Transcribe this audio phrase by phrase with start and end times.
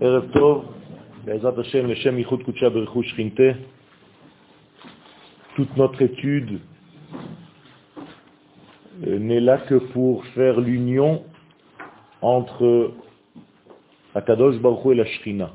[0.00, 0.72] ערב טוב,
[1.24, 3.42] בעזרת השם, לשם ייחוד קודשה ברכוש שכינתה.
[5.56, 6.60] Toute notre étude
[9.06, 11.24] euh, n'est là que pour faire l'union
[12.20, 12.92] entre
[14.14, 15.50] Akadosh Baruch Hu et la Shrina.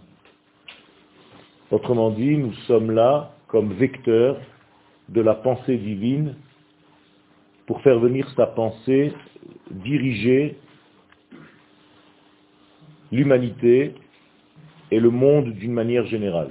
[1.70, 4.38] Autrement dit, nous sommes là comme vecteurs
[5.10, 6.36] de la pensée divine
[7.68, 9.14] pour faire venir sa pensée
[9.70, 10.58] diriger
[13.12, 13.94] l'humanité
[14.91, 16.51] et le monde d'une manière générale.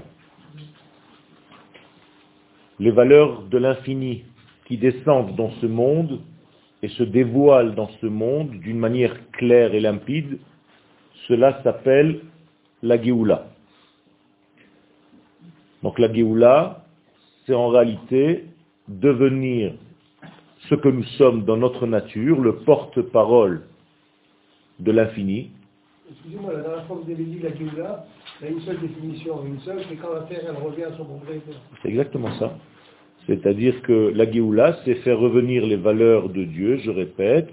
[2.80, 4.24] Les valeurs de l'infini
[4.66, 6.22] qui descendent dans ce monde
[6.82, 10.40] et se dévoilent dans ce monde d'une manière claire et limpide,
[11.28, 12.20] cela s'appelle
[12.84, 13.48] la Géoula.
[15.84, 16.86] Donc la Géoula,
[17.46, 18.46] c'est en réalité
[18.88, 19.74] devenir
[20.70, 23.64] ce que nous sommes dans notre nature, le porte-parole
[24.80, 25.52] de l'infini,
[26.12, 28.06] Excusez-moi, la dernière fois vous avez dit la Géoula,
[28.42, 30.98] il y a une seule définition, une seule, c'est quand la Terre elle revient à
[30.98, 31.56] son propriétaire.
[31.82, 32.58] C'est exactement ça.
[33.28, 37.50] C'est-à-dire que la Géoula, c'est faire revenir les valeurs de Dieu, je répète,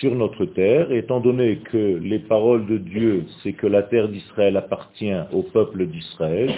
[0.00, 4.56] sur notre terre, étant donné que les paroles de Dieu, c'est que la terre d'Israël
[4.56, 6.52] appartient au peuple d'Israël,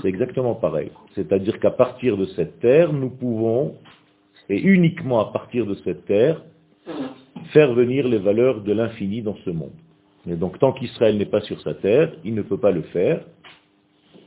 [0.00, 0.90] c'est exactement pareil.
[1.14, 3.74] C'est-à-dire qu'à partir de cette terre, nous pouvons,
[4.48, 6.42] et uniquement à partir de cette terre,
[7.52, 9.72] faire venir les valeurs de l'infini dans ce monde.
[10.26, 13.24] Et donc tant qu'Israël n'est pas sur sa terre, il ne peut pas le faire.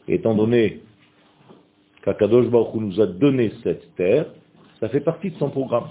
[0.08, 0.82] Étant donné
[2.04, 4.26] qu'Akadosh Baruch nous a donné cette terre,
[4.80, 5.88] ça fait partie de son programme.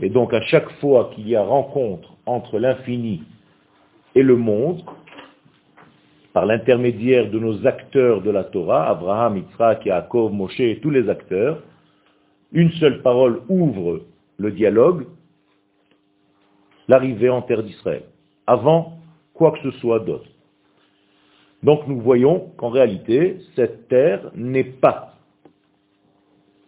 [0.00, 3.22] Et donc à chaque fois qu'il y a rencontre entre l'infini
[4.14, 4.82] et le monde,
[6.32, 11.62] par l'intermédiaire de nos acteurs de la Torah, Abraham, Yitzhak, Yaakov, Moshe tous les acteurs,
[12.52, 14.02] une seule parole ouvre
[14.36, 15.06] le dialogue,
[16.86, 18.04] l'arrivée en terre d'Israël.
[18.46, 18.97] Avant
[19.38, 20.28] quoi que ce soit d'autre.
[21.62, 25.14] Donc nous voyons qu'en réalité, cette terre n'est pas,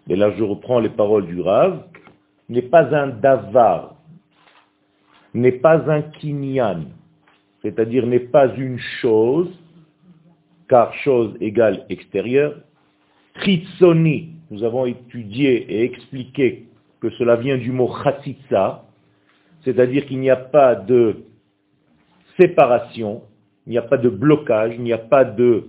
[0.09, 1.83] et là je reprends les paroles du Rav,
[2.48, 3.97] n'est pas un davar,
[5.35, 6.86] n'est pas un kinyan,
[7.63, 9.51] c'est-à-dire n'est pas une chose,
[10.69, 12.55] car chose égale extérieure.
[13.35, 16.67] Tritsoni, nous avons étudié et expliqué
[17.01, 18.85] que cela vient du mot chatzitza,
[19.64, 21.25] c'est-à-dire qu'il n'y a pas de
[22.40, 23.23] séparation,
[23.67, 25.64] il n'y a pas de blocage, il n'y a pas de,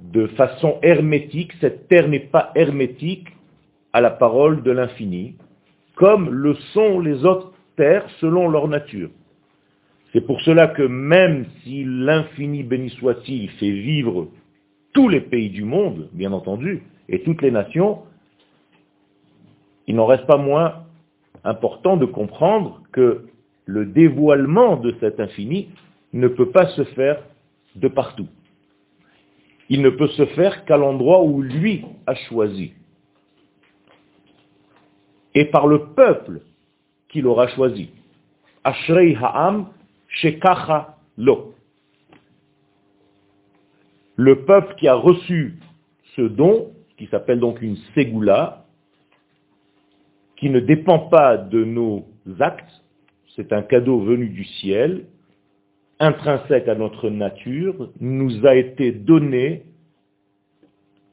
[0.00, 3.28] de façon hermétique, cette terre n'est pas hermétique
[3.92, 5.34] à la parole de l'infini,
[5.96, 9.10] comme le sont les autres terres selon leur nature.
[10.12, 14.28] C'est pour cela que même si l'infini béni soit-il fait vivre
[14.92, 17.98] tous les pays du monde, bien entendu, et toutes les nations,
[19.86, 20.84] il n'en reste pas moins
[21.44, 23.29] important de comprendre que
[23.70, 25.68] le dévoilement de cet infini
[26.12, 27.22] ne peut pas se faire
[27.76, 28.26] de partout.
[29.68, 32.72] Il ne peut se faire qu'à l'endroit où lui a choisi.
[35.34, 36.40] Et par le peuple
[37.08, 37.90] qu'il aura choisi.
[38.64, 39.68] Ashrei Ha'am
[40.08, 41.54] Shekacha Lo.
[44.16, 45.60] Le peuple qui a reçu
[46.16, 48.64] ce don, qui s'appelle donc une Ségoula,
[50.36, 52.04] qui ne dépend pas de nos
[52.40, 52.82] actes,
[53.36, 55.04] c'est un cadeau venu du ciel,
[55.98, 59.62] intrinsèque à notre nature, nous a été donné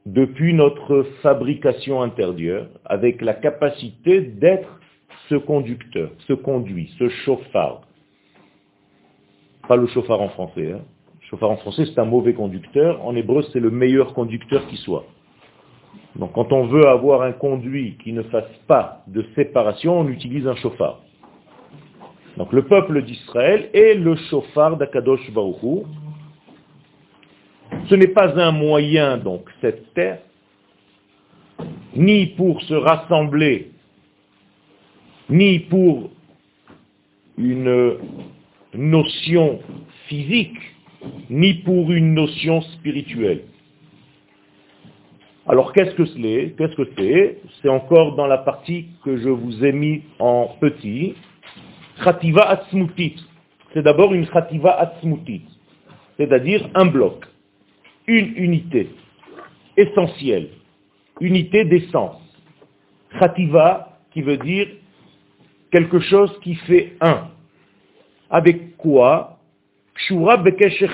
[0.06, 4.80] depuis notre fabrication intérieure, avec la capacité d'être
[5.28, 7.82] ce conducteur, ce conduit, ce chauffard.
[9.68, 10.72] Pas le chauffard en français.
[10.72, 10.82] Hein.
[11.22, 13.06] Le chauffard en français, c'est un mauvais conducteur.
[13.06, 15.06] En hébreu, c'est le meilleur conducteur qui soit.
[16.16, 20.48] Donc quand on veut avoir un conduit qui ne fasse pas de séparation, on utilise
[20.48, 21.02] un chauffard.
[22.38, 25.86] Donc le peuple d'Israël est le chauffard d'Akadosh Baruchou.
[27.90, 30.20] Ce n'est pas un moyen, donc, cette terre,
[31.96, 33.72] ni pour se rassembler,
[35.30, 36.12] ni pour
[37.38, 37.98] une
[38.74, 39.60] notion
[40.08, 40.58] physique,
[41.30, 43.44] ni pour une notion spirituelle.
[45.48, 46.56] Alors qu'est-ce que c'est?
[46.58, 47.40] Qu'est-ce que c'est?
[47.62, 51.16] C'est encore dans la partie que je vous ai mis en petit,
[52.04, 53.16] Khativa Atzmutit.
[53.74, 55.44] C'est d'abord une Khativa Atzmutit,
[56.18, 57.26] c'est-à-dire un bloc,
[58.08, 58.90] une unité
[59.76, 60.50] essentielle,
[61.20, 62.22] unité d'essence.
[63.20, 64.68] Khativa qui veut dire
[65.72, 67.30] quelque chose qui fait un.
[68.30, 69.38] Avec quoi?
[69.96, 70.44] Kshura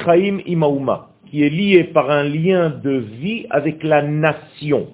[0.06, 4.88] Chaim Imauma, qui est lié par un lien de vie avec la nation,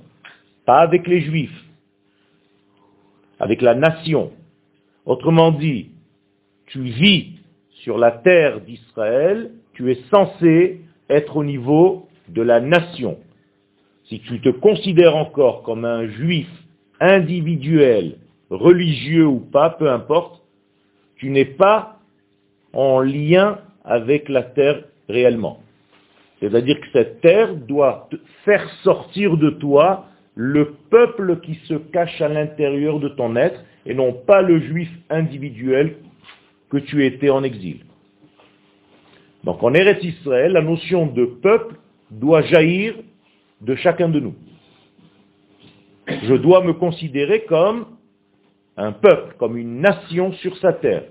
[0.66, 1.64] pas avec les juifs,
[3.40, 4.32] avec la nation.
[5.06, 5.90] Autrement dit,
[6.70, 7.28] tu vis
[7.84, 13.18] sur la terre d'Israël, tu es censé être au niveau de la nation.
[14.06, 16.48] Si tu te considères encore comme un juif
[17.00, 18.16] individuel,
[18.50, 20.42] religieux ou pas, peu importe,
[21.18, 22.00] tu n'es pas
[22.74, 25.60] en lien avec la terre réellement.
[26.40, 28.10] C'est-à-dire que cette terre doit
[28.46, 30.06] faire sortir de toi
[30.36, 34.90] le peuple qui se cache à l'intérieur de ton être et non pas le juif
[35.10, 35.96] individuel
[36.70, 37.86] que tu étais en exil.
[39.44, 41.76] Donc en Eretz Israël, la notion de peuple
[42.12, 42.96] doit jaillir
[43.62, 44.36] de chacun de nous.
[46.08, 47.86] Je dois me considérer comme
[48.78, 51.04] un peuple, comme une nation sur sa terre.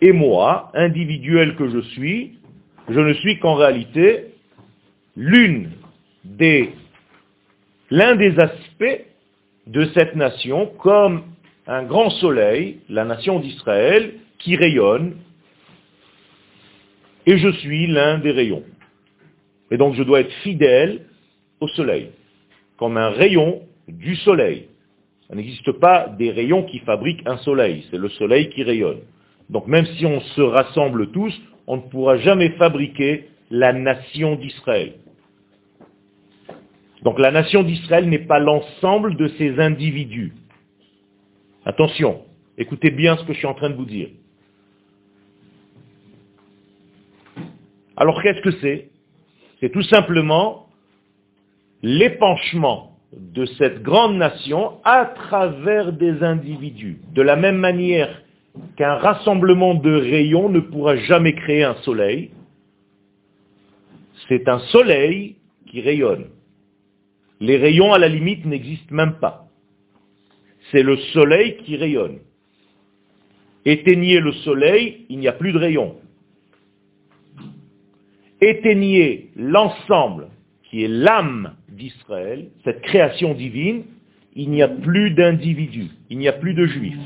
[0.00, 2.38] Et moi, individuel que je suis,
[2.88, 4.26] je ne suis qu'en réalité
[5.16, 5.70] l'une
[6.24, 6.70] des,
[7.90, 9.04] l'un des aspects
[9.66, 11.22] de cette nation comme
[11.66, 15.16] un grand soleil, la nation d'Israël, qui rayonne,
[17.26, 18.64] et je suis l'un des rayons.
[19.70, 21.06] Et donc je dois être fidèle
[21.60, 22.10] au soleil,
[22.76, 24.68] comme un rayon du soleil.
[25.30, 29.00] Il n'existe pas des rayons qui fabriquent un soleil, c'est le soleil qui rayonne.
[29.48, 34.94] Donc même si on se rassemble tous, on ne pourra jamais fabriquer la nation d'Israël.
[37.02, 40.34] Donc la nation d'Israël n'est pas l'ensemble de ces individus.
[41.64, 42.22] Attention,
[42.58, 44.08] écoutez bien ce que je suis en train de vous dire.
[48.00, 48.88] Alors qu'est-ce que c'est?
[49.60, 50.66] C'est tout simplement
[51.82, 56.98] l'épanchement de cette grande nation à travers des individus.
[57.12, 58.22] De la même manière
[58.76, 62.30] qu'un rassemblement de rayons ne pourra jamais créer un soleil,
[64.28, 65.36] c'est un soleil
[65.66, 66.30] qui rayonne.
[67.38, 69.46] Les rayons, à la limite, n'existent même pas.
[70.70, 72.20] C'est le soleil qui rayonne.
[73.66, 75.96] Éteignez le soleil, il n'y a plus de rayons.
[78.40, 80.28] Éteignez l'ensemble
[80.64, 83.84] qui est l'âme d'Israël, cette création divine,
[84.34, 86.96] il n'y a plus d'individus, il n'y a plus de juifs.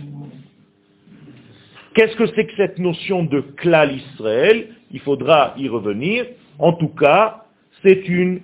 [1.95, 4.69] Qu'est-ce que c'est que cette notion de klal Israël?
[4.91, 6.27] Il faudra y revenir.
[6.59, 7.45] En tout cas,
[7.83, 8.41] c'est une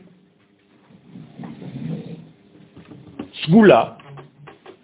[3.45, 3.99] sgoula,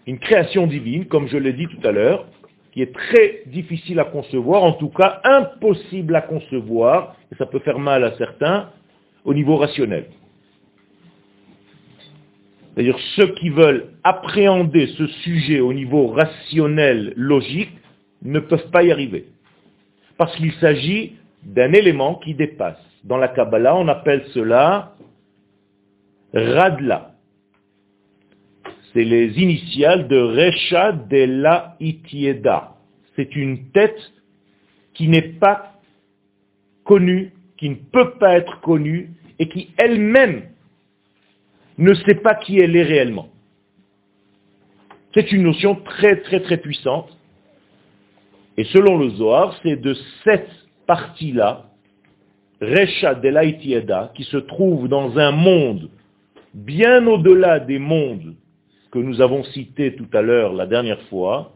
[0.07, 2.27] une création divine, comme je l'ai dit tout à l'heure,
[2.73, 7.79] qui est très difficile à concevoir, en tout cas impossible à concevoir, ça peut faire
[7.79, 8.71] mal à certains,
[9.25, 10.07] au niveau rationnel.
[12.75, 17.73] C'est-à-dire ceux qui veulent appréhender ce sujet au niveau rationnel, logique,
[18.23, 19.27] ne peuvent pas y arriver.
[20.19, 22.79] Parce qu'il s'agit d'un élément qui dépasse.
[23.05, 24.95] Dans la Kabbalah, on appelle cela
[26.35, 27.13] Radla.
[28.93, 32.75] C'est les initiales de Recha de la Itieda.
[33.15, 34.13] C'est une tête
[34.95, 35.76] qui n'est pas
[36.87, 40.45] connue, qui ne peut pas être connue, et qui elle-même
[41.79, 43.29] ne sait pas qui elle est réellement.
[45.13, 47.17] C'est une notion très très très puissante.
[48.57, 49.95] Et selon le Zohar, c'est de
[50.25, 50.51] cette
[50.87, 51.67] partie-là,
[52.61, 55.91] Recha de qui se trouve dans un monde
[56.55, 58.35] bien au-delà des mondes
[58.91, 61.53] que nous avons cités tout à l'heure la dernière fois,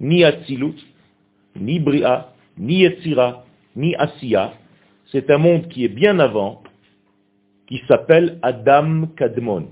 [0.00, 0.74] ni Atzilut,
[1.54, 3.44] ni Bria, ni Yetzira,
[3.76, 4.54] ni Asiya.
[5.12, 6.62] C'est un monde qui est bien avant,
[7.66, 9.68] qui s'appelle Adam Kadmon.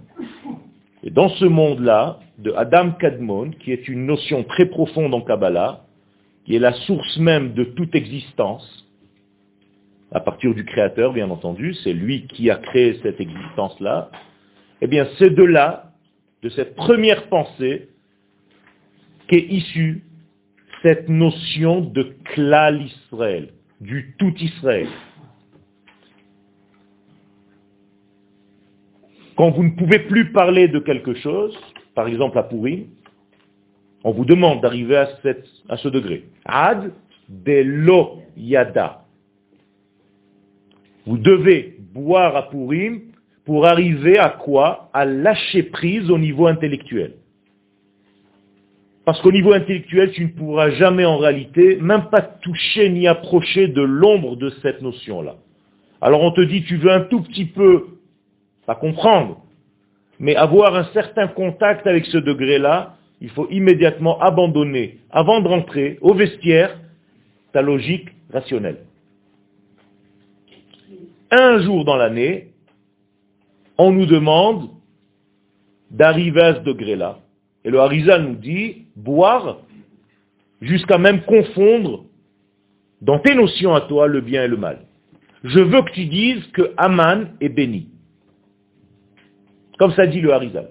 [1.03, 5.87] Et dans ce monde-là, de Adam Kadmon, qui est une notion très profonde en Kabbalah,
[6.45, 8.87] qui est la source même de toute existence,
[10.13, 14.11] à partir du Créateur, bien entendu, c'est lui qui a créé cette existence-là,
[14.83, 15.93] eh bien c'est de là,
[16.43, 17.89] de cette première pensée,
[19.29, 20.05] qu'est issue
[20.83, 23.51] cette notion de klal Israël,
[23.81, 24.89] du tout Israël.
[29.41, 31.59] Quand vous ne pouvez plus parler de quelque chose,
[31.95, 32.47] par exemple à
[34.05, 35.09] on vous demande d'arriver à,
[35.71, 36.25] à, ce degré.
[36.45, 36.93] Ad
[37.27, 39.07] de lo yada.
[41.07, 42.51] Vous devez boire à
[43.47, 44.91] pour arriver à quoi?
[44.93, 47.15] À lâcher prise au niveau intellectuel.
[49.07, 53.69] Parce qu'au niveau intellectuel, tu ne pourras jamais en réalité même pas toucher ni approcher
[53.69, 55.37] de l'ombre de cette notion-là.
[56.03, 58.00] Alors on te dit, tu veux un tout petit peu
[58.67, 59.43] pas comprendre,
[60.19, 65.99] mais avoir un certain contact avec ce degré-là, il faut immédiatement abandonner, avant de rentrer
[66.01, 66.79] au vestiaire,
[67.53, 68.79] ta logique rationnelle.
[71.31, 72.49] Un jour dans l'année,
[73.79, 74.71] on nous demande
[75.91, 77.19] d'arriver à ce degré-là.
[77.65, 79.59] Et le Harizal nous dit, boire
[80.61, 82.05] jusqu'à même confondre
[83.01, 84.81] dans tes notions à toi le bien et le mal.
[85.45, 87.89] je veux que tu dises que Aman est béni.
[89.81, 90.69] Comme ça dit le Harizal.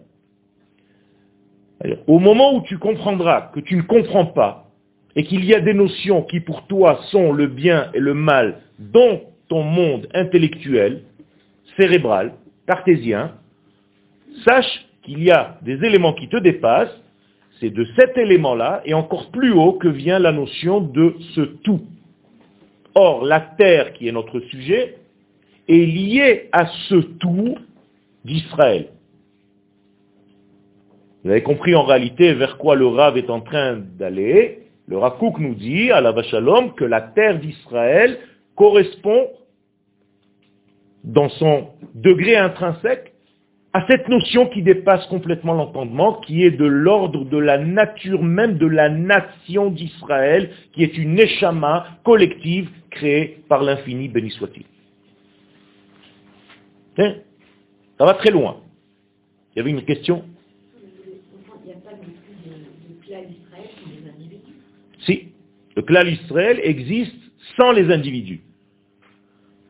[2.06, 4.68] Au moment où tu comprendras que tu ne comprends pas
[5.16, 8.60] et qu'il y a des notions qui pour toi sont le bien et le mal
[8.78, 11.02] dans ton monde intellectuel,
[11.76, 12.34] cérébral,
[12.68, 13.32] cartésien,
[14.46, 17.02] sache qu'il y a des éléments qui te dépassent,
[17.60, 21.82] c'est de cet élément-là et encore plus haut que vient la notion de ce tout.
[22.94, 24.98] Or, la terre, qui est notre sujet,
[25.68, 27.56] est liée à ce tout
[28.24, 28.90] d'Israël.
[31.24, 34.60] Vous avez compris en réalité vers quoi le Rav est en train d'aller.
[34.88, 38.20] Le Rakouk nous dit, à la Vachalom, que la terre d'Israël
[38.56, 39.28] correspond,
[41.04, 43.14] dans son degré intrinsèque,
[43.72, 48.58] à cette notion qui dépasse complètement l'entendement, qui est de l'ordre de la nature même
[48.58, 54.64] de la nation d'Israël, qui est une échama collective créée par l'infini, béni soit-il.
[57.98, 58.58] Ça va très loin.
[59.54, 60.24] Il y avait une question?
[65.06, 65.30] Si,
[65.76, 67.16] le clan Israël existe
[67.58, 68.42] sans les individus.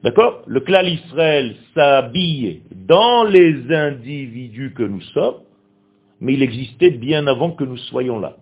[0.04, 0.44] D'accord?
[0.48, 5.42] Le clan Israël s'habille dans les individus que nous sommes,
[6.22, 8.38] mais il existait bien avant que nous soyons là.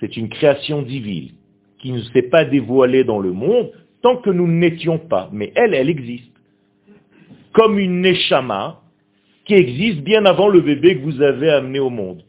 [0.00, 1.30] C'est une création divine
[1.78, 3.70] qui ne s'est pas dévoilée dans le monde
[4.02, 5.28] tant que nous n'étions pas.
[5.32, 6.32] Mais elle, elle existe.
[7.52, 8.82] Comme une Neshama
[9.44, 12.22] qui existe bien avant le bébé que vous avez amené au monde.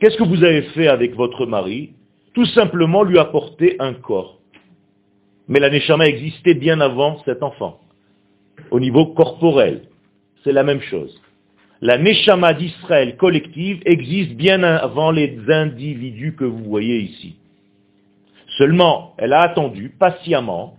[0.00, 1.92] Qu'est-ce que vous avez fait avec votre mari?
[2.34, 4.38] Tout simplement lui apporter un corps.
[5.48, 7.80] Mais la Neshama existait bien avant cet enfant.
[8.70, 9.82] Au niveau corporel,
[10.42, 11.20] c'est la même chose.
[11.80, 17.36] La Neshama d'Israël collective existe bien avant les individus que vous voyez ici.
[18.56, 20.76] Seulement, elle a attendu patiemment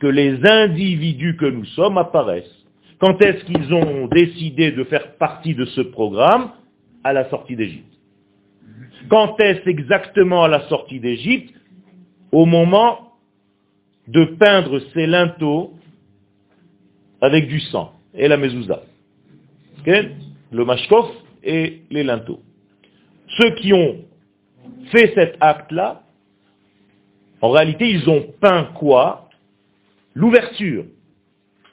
[0.00, 2.64] que les individus que nous sommes apparaissent.
[2.98, 6.50] Quand est-ce qu'ils ont décidé de faire partie de ce programme?
[7.02, 7.93] À la sortie d'Égypte.
[9.08, 11.54] Quand est-ce exactement à la sortie d'Égypte?
[12.32, 13.12] Au moment
[14.08, 15.74] de peindre ses linteaux
[17.20, 18.82] avec du sang et la mezouza.
[19.86, 21.10] Le mashkof
[21.42, 22.40] et les linteaux.
[23.36, 24.04] Ceux qui ont
[24.90, 26.02] fait cet acte-là,
[27.40, 29.28] en réalité, ils ont peint quoi?
[30.14, 30.84] L'ouverture.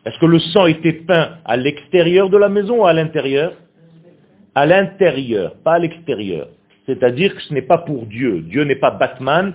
[0.05, 3.53] Est-ce que le sang était peint à l'extérieur de la maison ou à l'intérieur?
[4.55, 6.49] À l'intérieur, pas à l'extérieur.
[6.91, 8.41] C'est-à-dire que ce n'est pas pour Dieu.
[8.41, 9.53] Dieu n'est pas Batman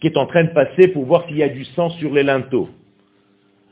[0.00, 2.22] qui est en train de passer pour voir s'il y a du sang sur les
[2.22, 2.68] linteaux.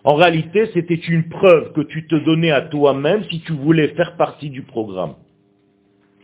[0.03, 4.17] En réalité, c'était une preuve que tu te donnais à toi-même si tu voulais faire
[4.17, 5.15] partie du programme.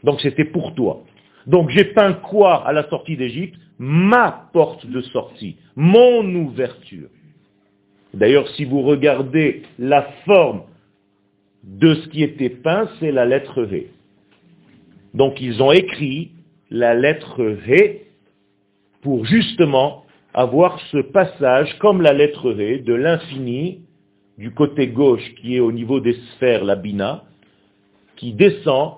[0.03, 1.05] Donc c'était pour toi.
[1.47, 3.55] Donc j'ai peint quoi à la sortie d'Égypte?
[3.79, 7.09] Ma porte de sortie, mon ouverture.
[8.13, 10.63] D'ailleurs, si vous regardez la forme
[11.63, 13.91] de ce qui était peint, c'est la lettre V.
[15.15, 16.33] Donc ils ont écrit
[16.71, 18.07] la lettre V
[19.03, 23.81] pour justement avoir ce passage comme la lettre V de l'infini
[24.39, 27.25] du côté gauche qui est au niveau des sphères, la bina,
[28.17, 28.93] qui descend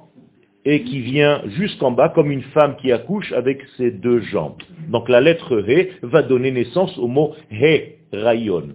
[0.64, 4.62] et qui vient jusqu'en bas comme une femme qui accouche avec ses deux jambes.
[4.88, 8.74] Donc la lettre V va donner naissance au mot He, Rayon,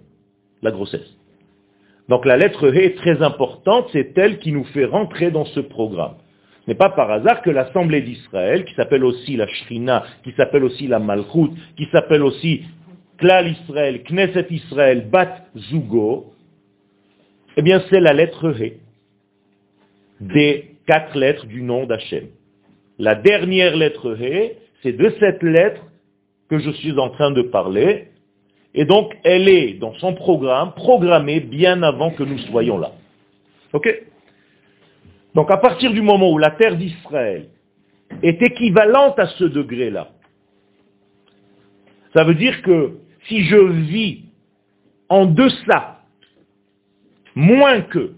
[0.62, 1.16] la grossesse.
[2.08, 5.60] Donc la lettre He est très importante, c'est elle qui nous fait rentrer dans ce
[5.60, 6.16] programme
[6.68, 10.86] n'est pas par hasard que l'Assemblée d'Israël, qui s'appelle aussi la Shrina, qui s'appelle aussi
[10.86, 12.62] la Malchut, qui s'appelle aussi
[13.16, 16.34] Klal Israël, Knesset Israël, Bat Zugo,
[17.56, 18.74] eh bien c'est la lettre He,
[20.20, 22.26] des quatre lettres du nom d'Hachem.
[22.98, 25.80] La dernière lettre He, c'est de cette lettre
[26.50, 28.08] que je suis en train de parler,
[28.74, 32.92] et donc elle est dans son programme programmée bien avant que nous soyons là.
[35.38, 37.46] Donc à partir du moment où la terre d'Israël
[38.24, 40.08] est équivalente à ce degré-là,
[42.12, 42.94] ça veut dire que
[43.28, 44.24] si je vis
[45.08, 46.00] en deçà,
[47.36, 48.14] moins que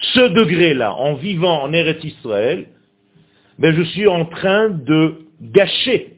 [0.00, 2.66] ce degré-là, en vivant en Eretz Israël,
[3.60, 6.16] ben je suis en train de gâcher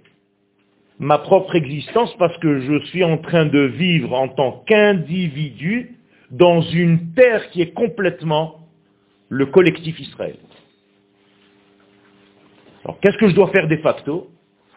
[0.98, 5.98] ma propre existence parce que je suis en train de vivre en tant qu'individu
[6.30, 8.63] dans une terre qui est complètement
[9.34, 10.36] le collectif Israël.
[12.84, 14.28] Alors qu'est-ce que je dois faire de facto?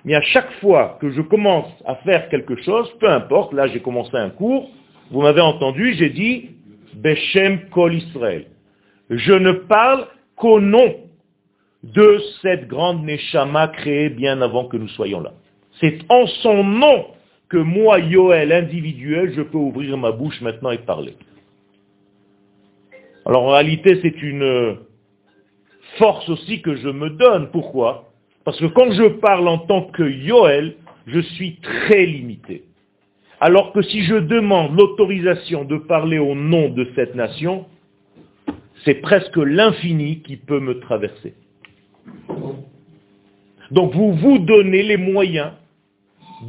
[0.03, 3.81] Mais à chaque fois que je commence à faire quelque chose, peu importe, là j'ai
[3.81, 4.69] commencé un cours,
[5.11, 6.49] vous m'avez entendu, j'ai dit
[6.95, 8.45] Beshem Kol Israël.
[9.09, 10.95] Je ne parle qu'au nom
[11.83, 15.33] de cette grande Neshama créée bien avant que nous soyons là.
[15.79, 17.05] C'est en son nom
[17.49, 21.15] que moi, Yoel, individuel, je peux ouvrir ma bouche maintenant et parler.
[23.27, 24.77] Alors en réalité, c'est une
[25.97, 27.49] force aussi que je me donne.
[27.51, 28.13] Pourquoi?
[28.45, 30.75] Parce que quand je parle en tant que Yoel,
[31.07, 32.63] je suis très limité.
[33.41, 37.65] Alors que si je demande l'autorisation de parler au nom de cette nation,
[38.85, 41.33] c'est presque l'infini qui peut me traverser.
[43.71, 45.51] Donc vous vous donnez les moyens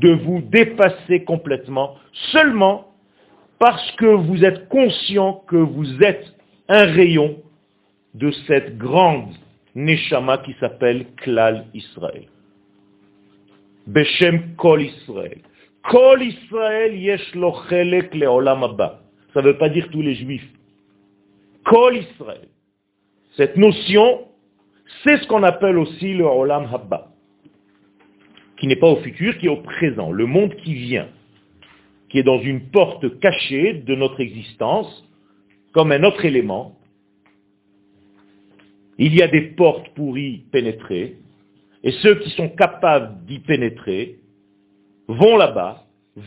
[0.00, 1.96] de vous dépasser complètement
[2.30, 2.86] seulement
[3.58, 6.37] parce que vous êtes conscient que vous êtes
[6.68, 7.42] un rayon
[8.14, 9.34] de cette grande
[9.74, 12.26] Neshama qui s'appelle Klal Israël.
[13.86, 15.38] Beshem Kol Israël.
[15.84, 18.66] Kol Israël yesh lo chelek leolam
[19.32, 20.48] Ça ne veut pas dire tous les juifs.
[21.64, 22.48] Kol Israël.
[23.38, 24.26] Cette notion,
[25.04, 27.12] c'est ce qu'on appelle aussi le Olam Habba,
[28.58, 31.08] qui n'est pas au futur, qui est au présent, le monde qui vient,
[32.08, 35.07] qui est dans une porte cachée de notre existence,
[35.72, 36.76] comme un autre élément.
[38.98, 41.16] Il y a des portes pour y pénétrer,
[41.84, 44.18] et ceux qui sont capables d'y pénétrer
[45.06, 45.84] vont là-bas,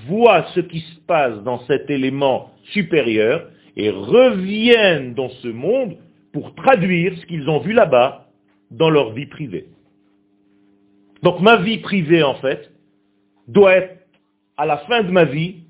[0.07, 5.97] voient ce qui se passe dans cet élément supérieur, et reviennent dans ce monde
[6.33, 8.27] pour traduire ce qu'ils ont vu là-bas
[8.69, 9.67] dans leur vie privée.
[11.23, 12.71] Donc ma vie privée, en fait,
[13.47, 13.97] doit être,
[14.57, 15.63] à la fin de ma vie,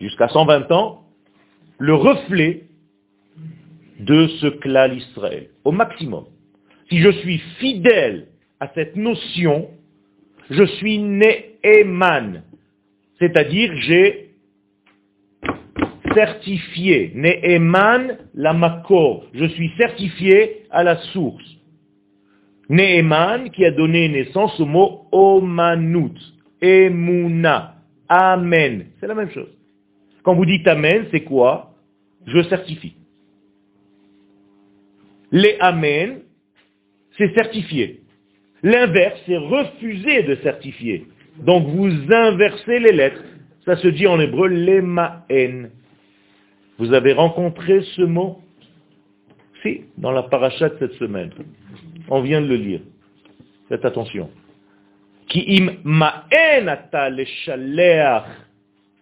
[0.00, 1.01] jusqu'à 120 ans,
[1.82, 2.62] le reflet
[3.98, 6.26] de ce clan Israël, au maximum.
[6.88, 8.28] Si je suis fidèle
[8.60, 9.68] à cette notion,
[10.48, 12.44] je suis Ne'eman,
[13.18, 14.30] c'est-à-dire j'ai
[16.14, 21.56] certifié, Ne'eman la makor, je suis certifié à la source.
[22.68, 26.16] Ne'eman qui a donné naissance au mot Omanut,
[26.60, 27.74] Emuna,
[28.08, 28.86] Amen.
[29.00, 29.50] C'est la même chose.
[30.22, 31.71] Quand vous dites Amen, c'est quoi?
[32.26, 32.94] Je certifie.
[35.32, 36.20] Les Amen,
[37.16, 38.02] c'est certifié.
[38.62, 41.06] L'inverse, c'est refuser de certifier.
[41.38, 43.22] Donc vous inversez les lettres.
[43.64, 45.68] Ça se dit en hébreu lemaen.
[46.78, 48.40] Vous avez rencontré ce mot?
[49.62, 51.30] Si, dans la paracha de cette semaine.
[52.08, 52.80] On vient de le lire.
[53.68, 54.28] Faites attention.
[55.28, 57.08] Ki im ma'en ata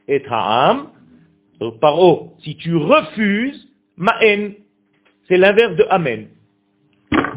[0.08, 0.88] et ha'am.
[1.80, 4.52] Paro, si tu refuses, ma'en,
[5.28, 6.28] c'est l'inverse de amen.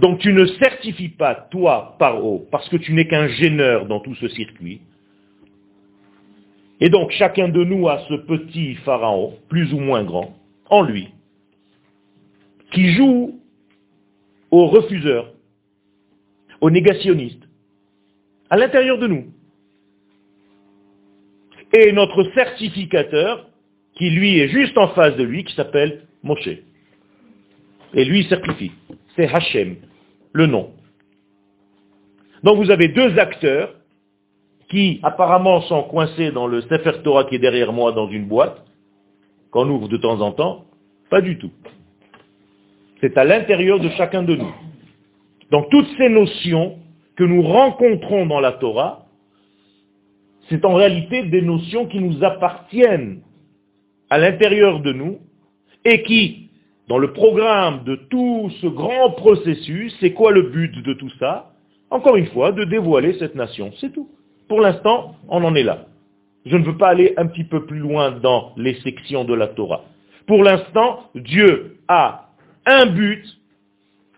[0.01, 4.15] Donc tu ne certifies pas, toi, paro, parce que tu n'es qu'un gêneur dans tout
[4.15, 4.81] ce circuit.
[6.79, 10.35] Et donc chacun de nous a ce petit pharaon, plus ou moins grand,
[10.69, 11.09] en lui,
[12.71, 13.39] qui joue
[14.51, 15.33] au refuseur,
[16.61, 17.43] au négationniste,
[18.49, 19.25] à l'intérieur de nous.
[21.73, 23.49] Et notre certificateur,
[23.95, 26.49] qui lui est juste en face de lui, qui s'appelle Moshe.
[27.93, 28.71] Et lui certifie.
[29.15, 29.75] C'est Hachem,
[30.31, 30.71] le nom.
[32.43, 33.73] Donc vous avez deux acteurs
[34.69, 38.65] qui apparemment sont coincés dans le Sefer Torah qui est derrière moi dans une boîte,
[39.51, 40.65] qu'on ouvre de temps en temps.
[41.09, 41.51] Pas du tout.
[42.99, 44.53] C'est à l'intérieur de chacun de nous.
[45.51, 46.79] Donc toutes ces notions
[47.15, 49.05] que nous rencontrons dans la Torah,
[50.49, 53.21] c'est en réalité des notions qui nous appartiennent
[54.13, 55.17] à l'intérieur de nous
[55.83, 56.51] et qui,
[56.87, 61.51] dans le programme de tout ce grand processus, c'est quoi le but de tout ça?
[61.89, 64.07] Encore une fois, de dévoiler cette nation, c'est tout.
[64.47, 65.87] Pour l'instant, on en est là.
[66.45, 69.47] Je ne veux pas aller un petit peu plus loin dans les sections de la
[69.47, 69.83] Torah.
[70.27, 72.29] Pour l'instant, Dieu a
[72.67, 73.25] un but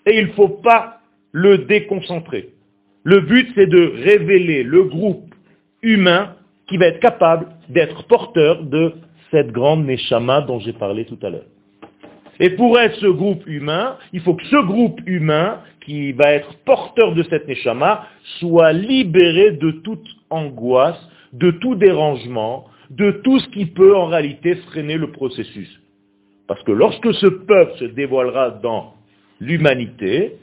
[0.06, 1.00] et il ne faut pas
[1.32, 2.50] le déconcentrer.
[3.04, 5.34] Le but, c'est de révéler le groupe
[5.82, 6.36] humain
[6.68, 8.96] qui va être capable d'être porteur de
[9.32, 11.46] cette grande Neshama dont j'ai parlé tout à l'heure.
[12.40, 16.54] Et pour être ce groupe humain, il faut que ce groupe humain, qui va être
[16.66, 18.08] porteur de cette Neshama,
[18.40, 21.00] soit libéré de toute angoisse,
[21.34, 25.70] de tout dérangement, de tout ce qui peut en réalité freiner le processus.
[26.48, 28.94] Parce que lorsque ce peuple se dévoilera dans
[29.40, 30.34] l'humanité,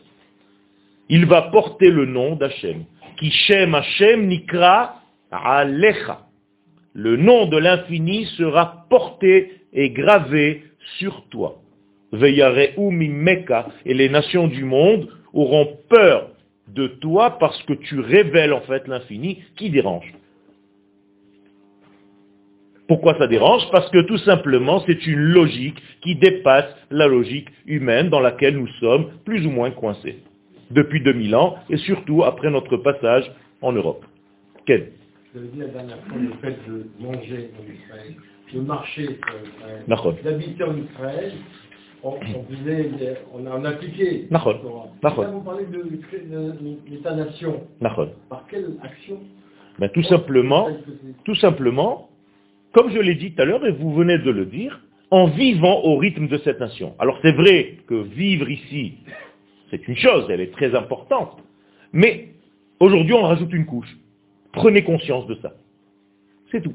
[1.09, 2.85] il va porter le nom d'Hachem.
[3.19, 4.97] Qui Shem Hachem Nikra
[5.31, 6.27] Alecha.
[6.95, 10.65] Le nom de l'infini sera porté et gravé
[10.99, 11.63] sur toi.
[12.13, 16.29] Et les nations du monde auront peur
[16.69, 20.13] de toi parce que tu révèles en fait l'infini qui dérange.
[22.89, 23.63] Pourquoi ça dérange?
[23.71, 28.69] Parce que tout simplement c'est une logique qui dépasse la logique humaine dans laquelle nous
[28.81, 30.19] sommes plus ou moins coincés
[30.71, 33.31] depuis 2000 ans et surtout après notre passage
[33.63, 34.05] en Europe.
[35.33, 38.15] Vous avez dit la dernière fois le fait de manger en Israël,
[38.53, 41.33] de marcher en Israël, d'habiter en Israël,
[42.03, 42.91] on, on disait,
[43.33, 44.27] on a, on a appliqué.
[44.31, 45.85] Là, vous parlez de,
[46.87, 47.63] l'État-nation.
[48.29, 49.21] Par quelle action
[49.79, 50.69] Ben, tout simplement,
[51.25, 52.11] tout simplement,
[52.73, 55.83] comme je l'ai dit tout à l'heure et vous venez de le dire, en vivant
[55.85, 56.95] au rythme de cette nation.
[56.99, 58.99] Alors c'est vrai que vivre ici,
[59.71, 61.39] c'est une chose, elle est très importante.
[61.95, 62.29] Mais
[62.81, 63.97] aujourd'hui, on rajoute une couche.
[64.53, 65.53] Prenez conscience de ça.
[66.51, 66.75] C'est tout.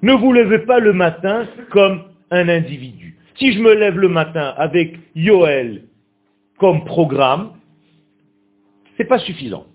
[0.00, 3.16] Ne vous levez pas le matin comme un individu.
[3.36, 5.84] Si je me lève le matin avec Yoel
[6.58, 7.52] comme programme,
[8.96, 9.66] c'est pas suffisant.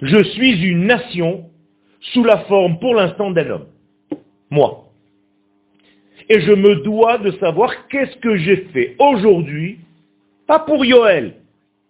[0.00, 1.48] Je suis une nation
[2.12, 3.66] sous la forme pour l'instant d'un homme.
[4.50, 4.88] Moi.
[6.28, 9.78] Et je me dois de savoir qu'est-ce que j'ai fait aujourd'hui,
[10.46, 11.34] pas pour Yoel,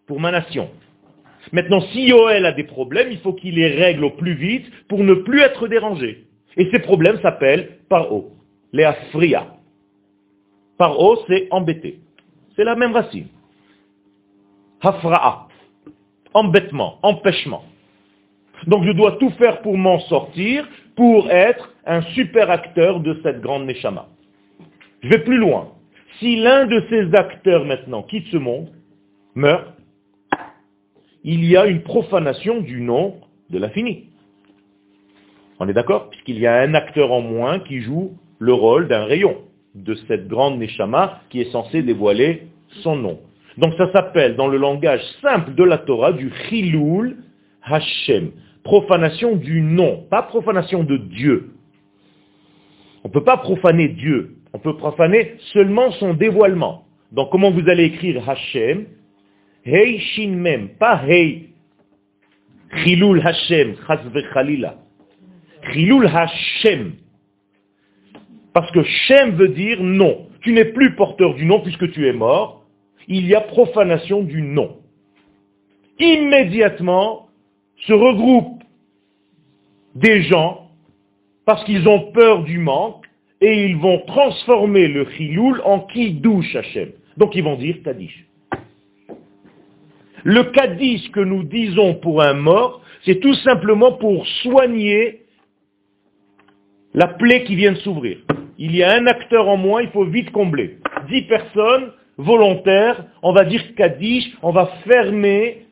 [0.07, 0.71] pour ma nation.
[1.51, 5.03] Maintenant, si Yoel a des problèmes, il faut qu'il les règle au plus vite pour
[5.03, 6.27] ne plus être dérangé.
[6.57, 8.33] Et ces problèmes s'appellent paro,
[8.73, 9.57] les afria.
[10.79, 11.99] Paro, c'est embêter.
[12.55, 13.27] C'est la même racine.
[14.81, 15.49] Hafra'a,
[16.35, 17.65] embêtement, empêchement.
[18.67, 23.41] Donc je dois tout faire pour m'en sortir, pour être un super acteur de cette
[23.41, 24.09] grande Neshama.
[25.03, 25.73] Je vais plus loin.
[26.19, 28.69] Si l'un de ces acteurs maintenant quitte ce monde,
[29.35, 29.67] meurt,
[31.25, 33.17] il y a une profanation du nom
[33.51, 34.09] de l'infini.
[35.61, 36.11] On est d'accord?
[36.11, 39.37] Puisqu'il y a un acteur en moins qui joue le rôle d'un rayon
[39.75, 42.49] de cette grande Neshama qui est censée dévoiler
[42.83, 43.21] son nom.
[43.59, 47.19] Donc ça s'appelle dans le langage simple de la Torah du Chilul
[47.63, 48.33] Hashem.
[48.65, 51.51] Profanation du nom, pas profanation de Dieu.
[53.05, 56.85] On ne peut pas profaner Dieu, on peut profaner seulement son dévoilement.
[57.11, 58.87] Donc comment vous allez écrire Hashem?
[59.65, 61.51] Hei Shin Mem, pas Hei
[62.83, 64.01] Chilul Hashem, Chas
[64.33, 64.75] Chalila.
[65.73, 66.95] Chilul Hashem.
[68.53, 70.27] Parce que Shem veut dire non.
[70.41, 72.65] Tu n'es plus porteur du nom puisque tu es mort.
[73.07, 74.79] Il y a profanation du nom.
[76.01, 77.29] Immédiatement
[77.87, 78.65] se regroupent
[79.95, 80.71] des gens
[81.45, 83.07] parce qu'ils ont peur du manque
[83.41, 86.91] et ils vont transformer le chiloul en kiddush Hashem.
[87.17, 88.27] Donc ils vont dire Kaddish.
[90.25, 95.23] Le Kaddish que nous disons pour un mort, c'est tout simplement pour soigner
[96.95, 98.19] la plaie qui vient de s'ouvrir.
[98.59, 100.79] Il y a un acteur en moins, il faut vite combler.
[101.09, 105.67] Dix personnes volontaires, on va dire Kaddish, on va fermer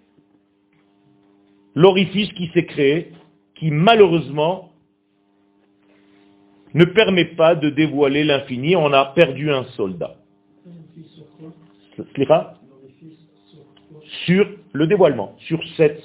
[1.75, 3.13] l'orifice qui s'est créé,
[3.55, 4.73] qui malheureusement
[6.75, 8.75] ne permet pas de dévoiler l'infini.
[8.77, 10.17] On a perdu un soldat.
[14.27, 16.03] Sur le dévoilement, sur cette,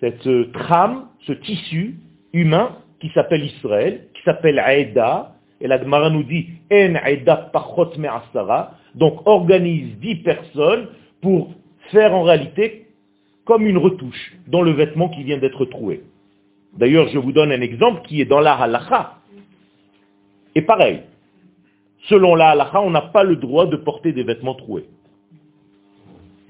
[0.00, 1.96] cette euh, trame, ce tissu
[2.32, 7.96] humain qui s'appelle Israël, qui s'appelle Aïda, et la Gemara nous dit En Aïda pachot
[7.98, 10.88] me'asara, donc organise dix personnes
[11.20, 11.54] pour
[11.90, 12.86] faire en réalité
[13.44, 16.02] comme une retouche dans le vêtement qui vient d'être troué.
[16.76, 19.18] D'ailleurs, je vous donne un exemple qui est dans la halacha.
[20.54, 21.02] Et pareil,
[22.08, 24.86] selon la halacha, on n'a pas le droit de porter des vêtements troués.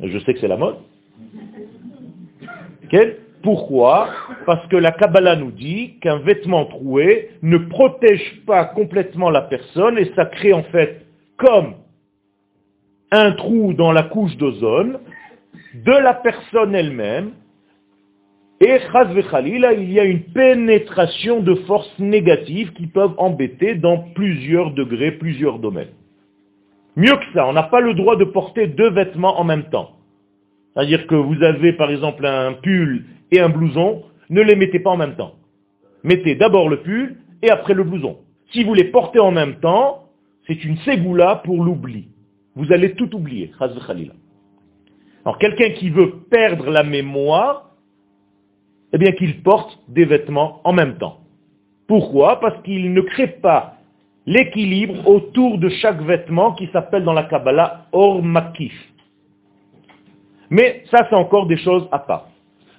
[0.03, 0.77] Je sais que c'est la mode.
[3.43, 4.09] Pourquoi?
[4.47, 9.99] Parce que la Kabbalah nous dit qu'un vêtement troué ne protège pas complètement la personne
[9.99, 11.07] et ça crée en fait
[11.39, 11.75] comme
[13.11, 14.99] un trou dans la couche d'ozone
[15.75, 17.33] de la personne elle-même
[18.61, 24.71] et v'chalila, il y a une pénétration de forces négatives qui peuvent embêter dans plusieurs
[24.71, 25.91] degrés, plusieurs domaines.
[26.97, 29.97] Mieux que ça, on n'a pas le droit de porter deux vêtements en même temps.
[30.75, 34.91] C'est-à-dire que vous avez par exemple un pull et un blouson, ne les mettez pas
[34.91, 35.35] en même temps.
[36.05, 38.19] Mettez d'abord le pull et après le blouson.
[38.53, 40.09] Si vous les portez en même temps,
[40.47, 42.09] c'est une ségoula pour l'oubli.
[42.57, 43.51] Vous allez tout oublier.
[45.25, 47.71] Alors quelqu'un qui veut perdre la mémoire,
[48.93, 51.21] eh bien qu'il porte des vêtements en même temps.
[51.87, 52.41] Pourquoi?
[52.41, 53.77] Parce qu'il ne crée pas
[54.27, 58.73] l'équilibre autour de chaque vêtement qui s'appelle dans la Kabbalah Or Makif.
[60.51, 62.29] Mais ça, c'est encore des choses à part.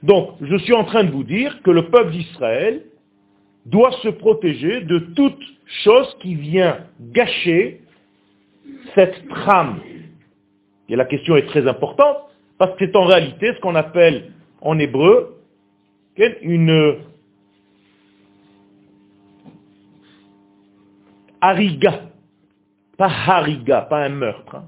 [0.03, 2.83] Donc, je suis en train de vous dire que le peuple d'Israël
[3.65, 5.41] doit se protéger de toute
[5.83, 7.81] chose qui vient gâcher
[8.95, 9.79] cette trame.
[10.89, 12.17] Et la question est très importante,
[12.57, 15.37] parce que c'est en réalité ce qu'on appelle en hébreu
[16.41, 16.97] une
[21.43, 22.01] hariga,
[22.97, 24.55] pas hariga, pas un meurtre.
[24.55, 24.65] hein.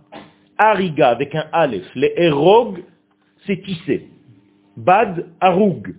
[0.57, 1.85] Hariga avec un aleph.
[1.95, 2.83] Les hérog,
[3.45, 4.09] c'est tissé.
[4.77, 5.95] Bad haroug.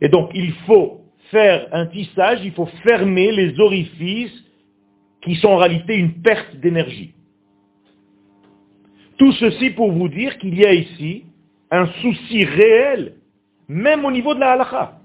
[0.00, 4.44] Et donc, il faut faire un tissage, il faut fermer les orifices
[5.22, 7.12] qui sont en réalité une perte d'énergie.
[9.18, 11.24] Tout ceci pour vous dire qu'il y a ici
[11.70, 13.14] un souci réel,
[13.68, 14.97] même au niveau de la halakha,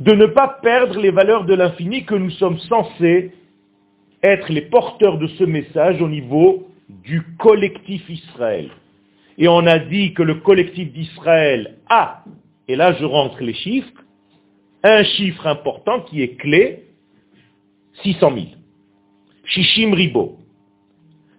[0.00, 3.32] de ne pas perdre les valeurs de l'infini que nous sommes censés
[4.22, 8.70] être les porteurs de ce message au niveau du collectif Israël.
[9.38, 12.24] Et on a dit que le collectif d'Israël a,
[12.66, 13.92] et là je rentre les chiffres,
[14.82, 16.84] un chiffre important qui est clé,
[18.02, 18.46] 600 000.
[19.44, 20.38] Shishim Ribo.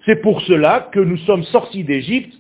[0.06, 2.34] C'est pour cela que nous sommes sortis d'Égypte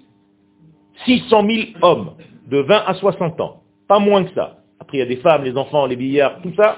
[1.05, 2.11] 600 000 hommes
[2.47, 3.61] de 20 à 60 ans.
[3.87, 4.60] Pas moins que ça.
[4.93, 6.77] Il y a des femmes, les enfants, les billards, tout ça.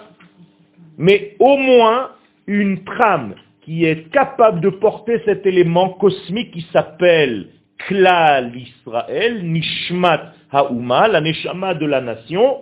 [0.97, 2.11] Mais au moins
[2.47, 7.47] une trame qui est capable de porter cet élément cosmique qui s'appelle
[7.87, 12.59] Klal Israël, Nishmat Haouma, la Neshama de la nation,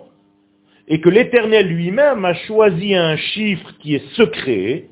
[0.88, 4.88] et que l'Éternel lui-même a choisi un chiffre qui est secret,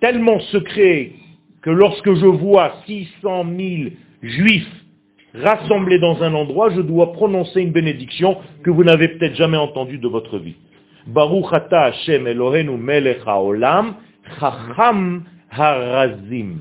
[0.00, 1.12] tellement secret
[1.62, 3.90] que lorsque je vois 600 000
[4.22, 4.79] juifs
[5.34, 9.98] rassemblés dans un endroit, je dois prononcer une bénédiction que vous n'avez peut-être jamais entendue
[9.98, 10.56] de votre vie.
[11.06, 13.94] Baruch ata Hashem Elohenu melech haolam,
[14.38, 16.58] chacham harazim.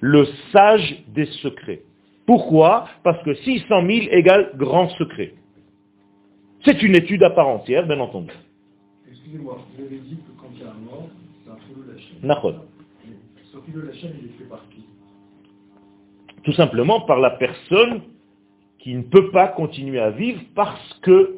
[0.00, 1.82] Le sage des secrets.
[2.26, 2.86] Pourquoi?
[3.02, 5.34] Parce que 600 000 égale grand secret.
[6.64, 8.32] C'est une étude à part entière, bien entendu.
[9.10, 11.08] Excusez-moi, vous avez dit que quand il y a un mort,
[11.44, 12.16] c'est un philo lachem.
[12.22, 12.54] Nachon.
[13.52, 14.77] Ce philo lachem, il est fait par qui?
[16.44, 18.00] Tout simplement par la personne
[18.78, 21.36] qui ne peut pas continuer à vivre parce que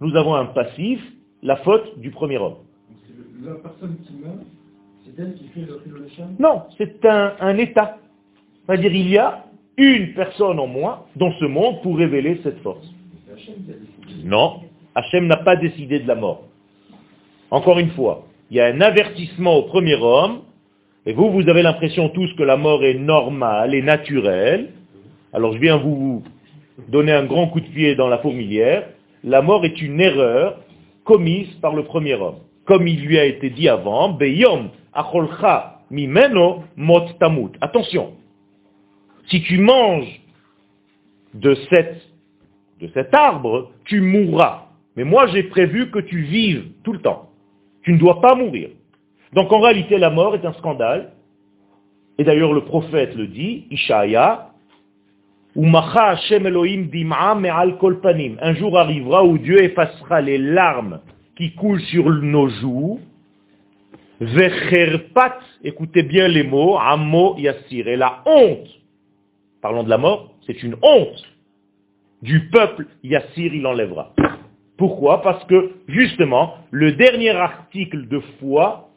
[0.00, 1.00] nous avons un passif,
[1.42, 2.54] la faute du premier homme.
[2.54, 4.36] Donc c'est le- la personne qui meurt,
[5.04, 5.80] c'est elle qui fait le
[6.38, 7.98] Non, c'est un, un état.
[8.66, 9.44] C'est-à-dire il y a
[9.76, 12.86] une personne en moi dans ce monde pour révéler cette force.
[13.34, 13.54] Hachem.
[14.24, 14.60] Non,
[14.94, 16.44] Hachem n'a pas décidé de la mort.
[17.50, 20.42] Encore une fois, il y a un avertissement au premier homme,
[21.06, 24.70] et vous, vous avez l'impression tous que la mort est normale et naturelle.
[25.32, 26.22] Alors je viens vous
[26.88, 28.88] donner un grand coup de pied dans la fourmilière.
[29.22, 30.60] La mort est une erreur
[31.04, 32.38] commise par le premier homme.
[32.64, 37.52] Comme il lui a été dit avant, Beyom acholcha mimeno mot tamut.
[37.60, 38.14] Attention,
[39.26, 40.20] si tu manges
[41.34, 44.68] de cet arbre, tu mourras.
[44.96, 47.30] Mais moi, j'ai prévu que tu vives tout le temps.
[47.82, 48.70] Tu ne dois pas mourir.
[49.34, 51.10] Donc en réalité, la mort est un scandale.
[52.18, 53.66] Et d'ailleurs, le prophète le dit,
[58.00, 58.36] panim.
[58.40, 61.00] Un jour arrivera où Dieu effacera les larmes
[61.36, 63.00] qui coulent sur nos joues.
[64.20, 67.88] Vecherpat, écoutez bien les mots, Amo Yassir.
[67.88, 68.68] Et la honte,
[69.60, 71.24] parlons de la mort, c'est une honte
[72.22, 74.12] du peuple Yassir, il enlèvera.
[74.76, 75.20] Pourquoi?
[75.22, 78.90] Parce que, justement, le dernier article de foi,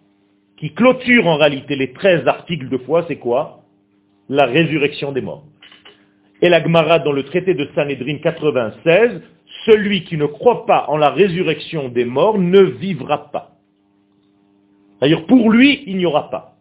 [0.57, 3.63] qui clôture en réalité les 13 articles de foi, c'est quoi?
[4.27, 5.45] La résurrection des morts.
[6.41, 9.21] Et la Gemara, dans le traité de Sanhedrin 96,
[9.65, 13.51] celui qui ne croit pas en la résurrection des morts ne vivra pas.
[15.01, 16.55] D'ailleurs, pour lui, il n'y aura pas.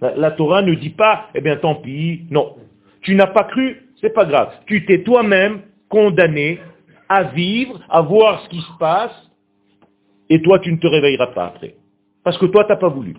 [0.00, 2.56] La, Torah ne dit pas, eh bien tant pis, non.
[3.02, 4.52] Tu n'as pas cru, c'est pas grave.
[4.66, 6.58] Tu t'es toi-même condamné
[7.08, 9.30] à vivre, à voir ce qui se passe,
[10.28, 11.74] et toi, tu ne te réveilleras pas après.
[12.24, 13.16] Parce que toi, tu n'as pas voulu.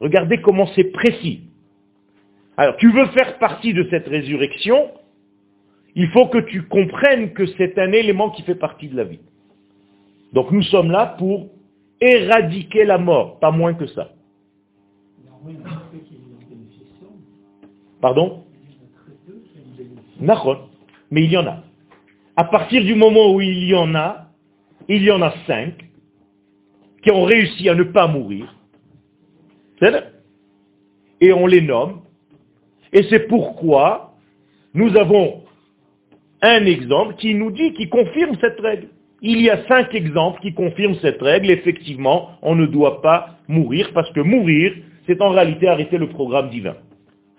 [0.00, 1.42] Regardez comment c'est précis.
[2.56, 4.90] Alors, tu veux faire partie de cette résurrection,
[5.94, 9.20] il faut que tu comprennes que c'est un élément qui fait partie de la vie.
[10.32, 11.48] Donc nous sommes là pour
[12.00, 14.10] éradiquer la mort, pas moins que ça.
[18.00, 18.44] Pardon?
[21.10, 21.62] Mais il y en a.
[22.36, 24.28] À partir du moment où il y en a,
[24.88, 25.85] il y en a cinq
[27.06, 28.52] qui ont réussi à ne pas mourir.
[31.20, 32.00] Et on les nomme.
[32.92, 34.16] Et c'est pourquoi
[34.74, 35.44] nous avons
[36.42, 38.88] un exemple qui nous dit, qui confirme cette règle.
[39.22, 41.48] Il y a cinq exemples qui confirment cette règle.
[41.52, 44.74] Effectivement, on ne doit pas mourir parce que mourir,
[45.06, 46.74] c'est en réalité arrêter le programme divin.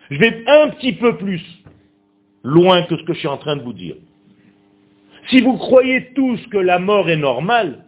[0.10, 1.44] Je vais un petit peu plus
[2.42, 3.96] loin que ce que je suis en train de vous dire.
[5.28, 7.87] Si vous croyez tous que la mort est normale,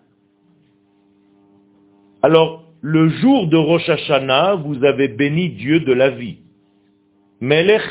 [2.21, 6.37] alors le jour de Rosh Hashanah, vous avez béni Dieu de la vie.
[7.41, 7.81] Melech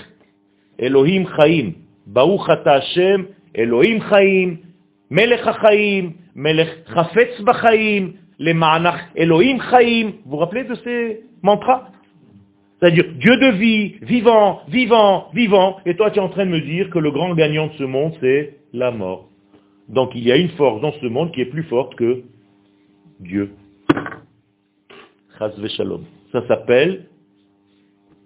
[0.78, 1.72] Elohim Chaim,
[2.06, 4.56] Baruch Hashem, Elohim Chaim,
[5.10, 10.12] Melech HaChaim, Melech Chafetz Bachaim, les Ma'anach Elohim Chaim.
[10.24, 11.88] Vous vous rappelez de ces mantras?
[12.78, 16.60] C'est-à-dire Dieu de vie, vivant, vivant, vivant, et toi tu es en train de me
[16.60, 19.28] dire que le grand gagnant de ce monde, c'est la mort.
[19.88, 22.22] Donc il y a une force dans ce monde qui est plus forte que
[23.20, 23.50] Dieu.
[26.32, 27.06] Ça s'appelle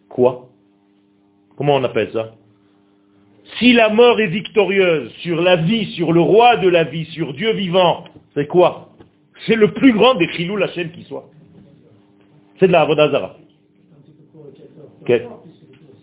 [0.08, 0.48] quoi?
[1.56, 2.34] Comment on appelle ça?
[3.58, 7.34] Si la mort est victorieuse sur la vie, sur le roi de la vie, sur
[7.34, 8.90] Dieu vivant, c'est quoi?
[9.46, 11.28] C'est le plus grand des chilou la chaîne qui soit.
[12.58, 13.36] C'est de la Avodazara.
[15.02, 15.22] Okay.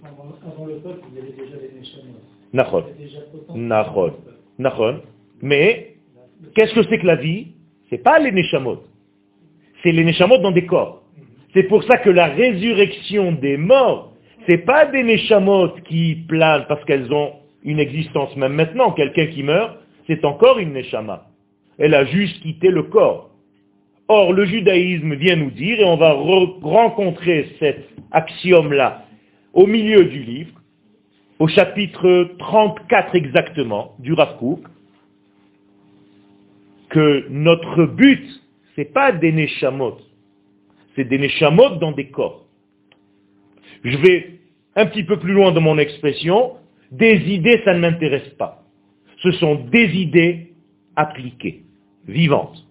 [0.03, 1.69] Avant le peuple, il y avait déjà les
[2.53, 4.13] Nachon.
[4.57, 5.01] Nachon.
[5.41, 5.95] Mais,
[6.53, 7.53] qu'est-ce que c'est que la vie?
[7.89, 8.83] C'est pas les Neshamot.
[9.83, 11.03] C'est les Neshamot dans des corps.
[11.53, 14.13] C'est pour ça que la résurrection des morts,
[14.45, 18.35] c'est pas des Neshamot qui planent parce qu'elles ont une existence.
[18.35, 21.27] Même maintenant, quelqu'un qui meurt, c'est encore une Neshama.
[21.77, 23.29] Elle a juste quitté le corps.
[24.07, 29.05] Or, le judaïsme vient nous dire, et on va rencontrer cet axiome-là
[29.53, 30.59] au milieu du livre,
[31.37, 34.35] au chapitre 34 exactement du Rav
[36.89, 38.25] que notre but,
[38.79, 39.97] c'est pas des neshamot,
[40.95, 42.45] c'est des neshamot dans des corps.
[43.83, 44.39] Je vais
[44.73, 46.53] un petit peu plus loin dans mon expression,
[46.89, 48.63] des idées, ça ne m'intéresse pas.
[49.17, 50.53] Ce sont des idées
[50.95, 51.63] appliquées,
[52.07, 52.65] vivantes.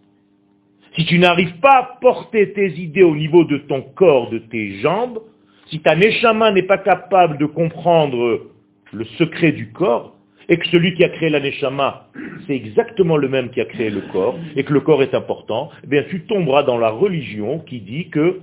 [0.97, 4.77] Si tu n'arrives pas à porter tes idées au niveau de ton corps, de tes
[4.81, 5.21] jambes,
[5.67, 8.47] si ta neshama n'est pas capable de comprendre
[8.95, 10.17] le secret du corps,
[10.49, 12.09] et que celui qui a créé la neshama,
[12.47, 15.71] c'est exactement le même qui a créé le corps, et que le corps est important,
[15.85, 18.41] eh bien tu tomberas dans la religion qui dit que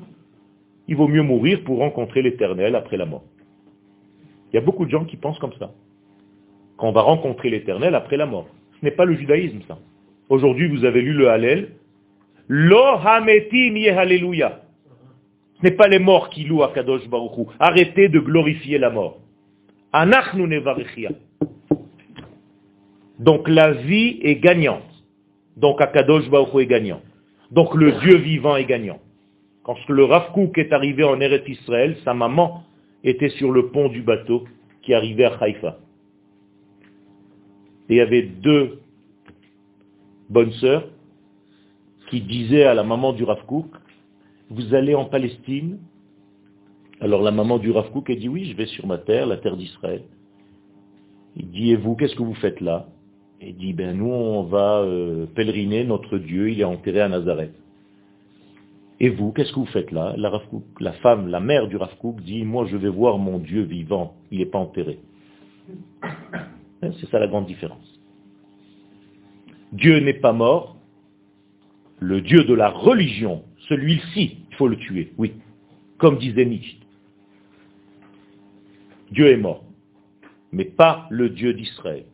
[0.88, 3.24] il vaut mieux mourir pour rencontrer l'éternel après la mort.
[4.52, 5.72] Il y a beaucoup de gens qui pensent comme ça.
[6.78, 8.48] Qu'on va rencontrer l'éternel après la mort.
[8.80, 9.80] Ce n'est pas le judaïsme, ça.
[10.30, 11.70] Aujourd'hui, vous avez lu le Hallel.
[12.48, 14.62] Lo hametim Hallelujah.
[15.58, 19.18] Ce n'est pas les morts qui louent à Kadosh Baruch Arrêtez de glorifier la mort.
[19.92, 21.10] Anachnu nevarichia.
[23.20, 24.84] Donc la vie est gagnante.
[25.58, 27.02] Donc Akadosh Baruch est gagnant.
[27.52, 29.00] Donc le Dieu vivant est gagnant.
[29.64, 32.64] Quand le Rav est arrivé en Eretz Israël, sa maman
[33.04, 34.44] était sur le pont du bateau
[34.82, 35.80] qui arrivait à Haïfa.
[37.90, 38.80] Et il y avait deux
[40.30, 40.88] bonnes sœurs
[42.10, 43.44] qui disaient à la maman du Rav
[44.50, 45.80] vous allez en Palestine?
[47.02, 49.58] Alors la maman du Rav a dit oui, je vais sur ma terre, la terre
[49.58, 50.04] d'Israël.
[51.36, 52.88] Il dit, et vous, qu'est-ce que vous faites là?
[53.48, 57.54] Il dit, ben nous, on va euh, pèleriner notre Dieu, il est enterré à Nazareth.
[59.00, 60.16] Et vous, qu'est-ce que vous faites là?
[60.18, 60.42] La,
[60.80, 64.40] la, femme, la mère du Rav dit, moi je vais voir mon Dieu vivant, il
[64.40, 65.00] n'est pas enterré.
[66.82, 68.00] C'est ça la grande différence.
[69.74, 70.78] Dieu n'est pas mort,
[72.00, 75.34] le Dieu de la religion, celui-ci, il faut le tuer, oui.
[75.98, 76.78] Comme disait Nietzsche.
[79.12, 79.64] Dieu est mort,
[80.52, 82.06] mais pas le Dieu d'Israël.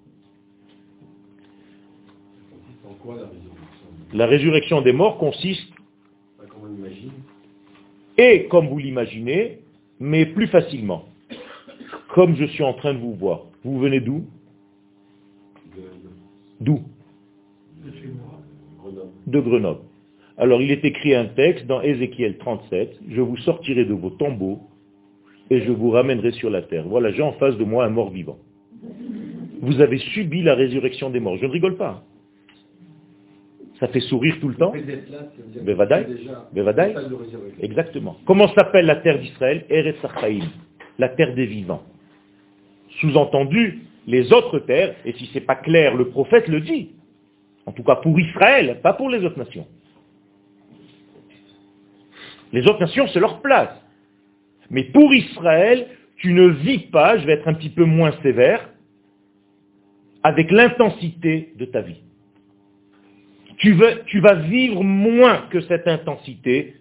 [4.14, 5.72] La résurrection des morts consiste,
[8.18, 9.60] et comme vous l'imaginez,
[10.00, 11.06] mais plus facilement,
[12.14, 13.46] comme je suis en train de vous voir.
[13.64, 14.26] Vous venez d'où?
[16.60, 16.82] D'où?
[19.28, 19.82] De Grenoble.
[20.38, 24.60] Alors il est écrit un texte dans Ézéchiel 37, je vous sortirai de vos tombeaux
[25.50, 26.88] et je vous ramènerai sur la terre.
[26.88, 28.38] Voilà, j'ai en face de moi un mort vivant.
[29.62, 31.38] Vous avez subi la résurrection des morts.
[31.38, 32.04] Je ne rigole pas.
[33.82, 34.74] Ça fait sourire tout le temps.
[36.54, 36.96] Bevadaï
[37.62, 38.15] Exactement.
[38.26, 39.65] Comment s'appelle la terre d'Israël?
[39.70, 39.98] Eretz
[41.00, 41.82] la terre des vivants.
[43.00, 46.91] Sous-entendu, les autres terres, et si ce n'est pas clair, le prophète le dit.
[47.65, 49.67] En tout cas pour Israël, pas pour les autres nations.
[52.54, 53.76] Les autres nations, c'est leur place.
[54.70, 58.70] Mais pour Israël, tu ne vis pas, je vais être un petit peu moins sévère,
[60.22, 62.02] avec l'intensité de ta vie.
[63.62, 66.74] Tu, vas vivre moins que cette intensité.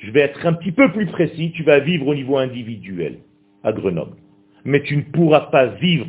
[0.00, 3.18] Je vais être un petit peu plus précis, tu vas vivre au niveau individuel
[3.62, 4.16] à Grenoble.
[4.64, 6.06] Mais tu ne pourras pas vivre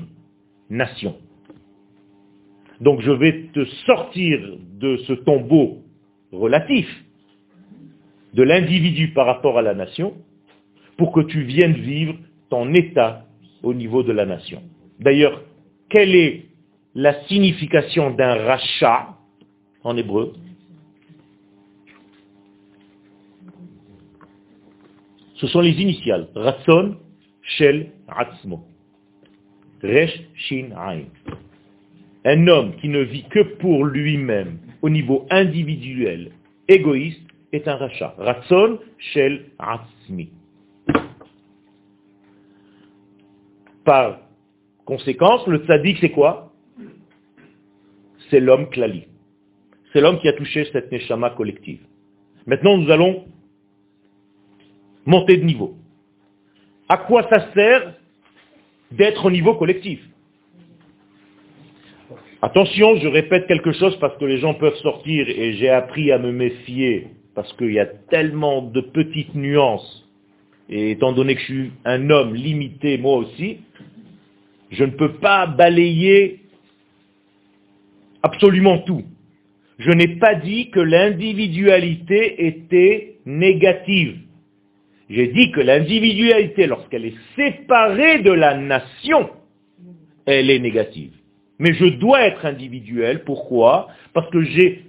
[0.70, 1.16] nation.
[2.82, 4.40] Donc je vais te sortir
[4.80, 5.84] de ce tombeau
[6.32, 6.88] relatif
[8.34, 10.14] de l'individu par rapport à la nation
[10.98, 12.16] pour que tu viennes vivre
[12.50, 13.26] ton état
[13.62, 14.64] au niveau de la nation.
[15.00, 15.44] D'ailleurs,
[15.90, 16.46] quelle est
[16.96, 19.19] la signification d'un rachat
[19.84, 20.34] en hébreu
[25.36, 26.28] Ce sont les initiales.
[26.36, 26.98] Ratson,
[27.42, 28.66] Shel, Atzmo.
[29.82, 31.06] Resh, Shin, Ain.
[32.26, 36.32] Un homme qui ne vit que pour lui-même, au niveau individuel,
[36.68, 37.22] égoïste,
[37.52, 38.14] est un rachat.
[38.18, 40.30] Ratson shel atzmi.
[43.86, 44.20] Par
[44.86, 46.54] conséquence, le tzaddik, c'est quoi?
[48.30, 49.06] C'est l'homme klali.
[49.92, 51.80] C'est l'homme qui a touché cette neshama collective.
[52.46, 53.26] Maintenant, nous allons
[55.06, 55.76] monter de niveau.
[56.88, 57.96] À quoi ça sert
[58.92, 60.00] d'être au niveau collectif?
[62.42, 66.18] Attention, je répète quelque chose parce que les gens peuvent sortir et j'ai appris à
[66.18, 70.08] me méfier parce qu'il y a tellement de petites nuances.
[70.70, 73.58] Et étant donné que je suis un homme limité moi aussi,
[74.72, 76.40] je ne peux pas balayer
[78.24, 79.04] absolument tout.
[79.80, 84.18] Je n'ai pas dit que l'individualité était négative.
[85.10, 89.30] J'ai dit que l'individualité, lorsqu'elle est séparée de la nation,
[90.26, 91.14] elle est négative.
[91.60, 93.24] Mais je dois être individuel.
[93.24, 93.88] Pourquoi?
[94.14, 94.86] Parce que j'ai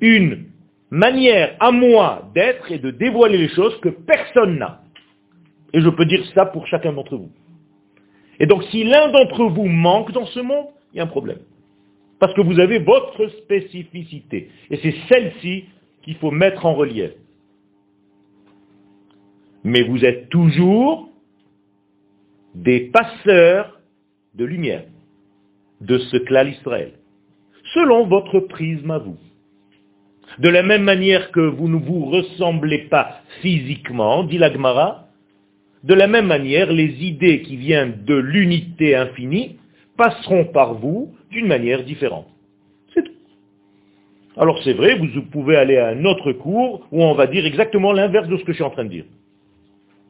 [0.00, 0.44] une
[0.90, 4.82] manière à moi d'être et de dévoiler les choses que personne n'a.
[5.72, 7.30] Et je peux dire ça pour chacun d'entre vous.
[8.38, 11.38] Et donc si l'un d'entre vous manque dans ce monde, il y a un problème.
[12.22, 14.48] Parce que vous avez votre spécificité.
[14.70, 15.64] Et c'est celle-ci
[16.02, 17.10] qu'il faut mettre en relief.
[19.64, 21.08] Mais vous êtes toujours
[22.54, 23.80] des passeurs
[24.36, 24.84] de lumière
[25.80, 26.92] de ce clan Israël,
[27.74, 29.18] selon votre prisme à vous.
[30.38, 35.08] De la même manière que vous ne vous ressemblez pas physiquement, dit l'Agmara,
[35.82, 39.56] de la même manière, les idées qui viennent de l'unité infinie
[40.02, 42.26] passeront par vous d'une manière différente.
[42.92, 43.12] C'est tout.
[44.36, 47.92] Alors c'est vrai, vous pouvez aller à un autre cours où on va dire exactement
[47.92, 49.04] l'inverse de ce que je suis en train de dire.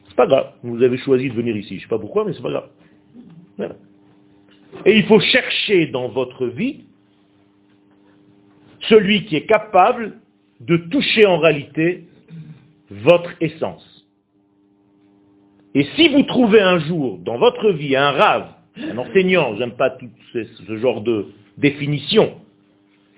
[0.09, 2.43] C'est pas grave, vous avez choisi de venir ici, je sais pas pourquoi, mais c'est
[2.43, 2.51] pas
[3.59, 3.77] grave.
[4.87, 6.85] Et il faut chercher dans votre vie
[8.89, 10.15] celui qui est capable
[10.61, 12.05] de toucher en réalité
[12.91, 14.07] votre essence.
[15.75, 19.91] Et si vous trouvez un jour dans votre vie un rave, un enseignant, j'aime pas
[19.91, 21.27] tout ce, genre de
[21.59, 22.41] définition,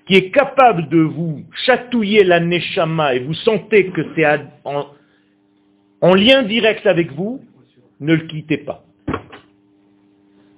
[0.07, 4.27] qui est capable de vous chatouiller la neshama et vous sentez que c'est
[4.65, 4.87] en,
[6.01, 7.41] en lien direct avec vous,
[8.01, 8.85] ne le quittez pas.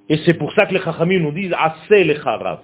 [0.08, 2.60] Et c'est pour ça que les chachamim nous disent assez les charav.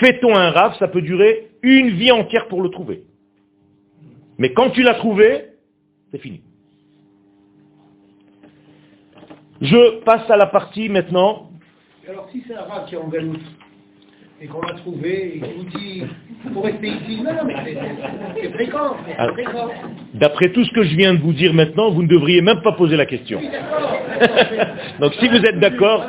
[0.00, 3.04] Fais-toi un rave, ça peut durer une vie entière pour le trouver.
[4.38, 5.44] Mais quand tu l'as trouvé,
[6.10, 6.40] c'est fini.
[9.60, 11.50] Je passe à la partie maintenant.
[12.08, 13.40] Alors si c'est un rave qui est en galoute,
[14.40, 16.02] et qu'on l'a trouvé, et qu'il vous dit,
[16.54, 17.54] faut rester ici, non, non, mais
[18.40, 18.96] c'est fréquent,
[19.34, 19.68] fréquent.
[20.14, 22.72] D'après tout ce que je viens de vous dire maintenant, vous ne devriez même pas
[22.72, 23.38] poser la question.
[23.38, 23.48] Oui,
[25.00, 26.06] Donc si vous êtes d'accord...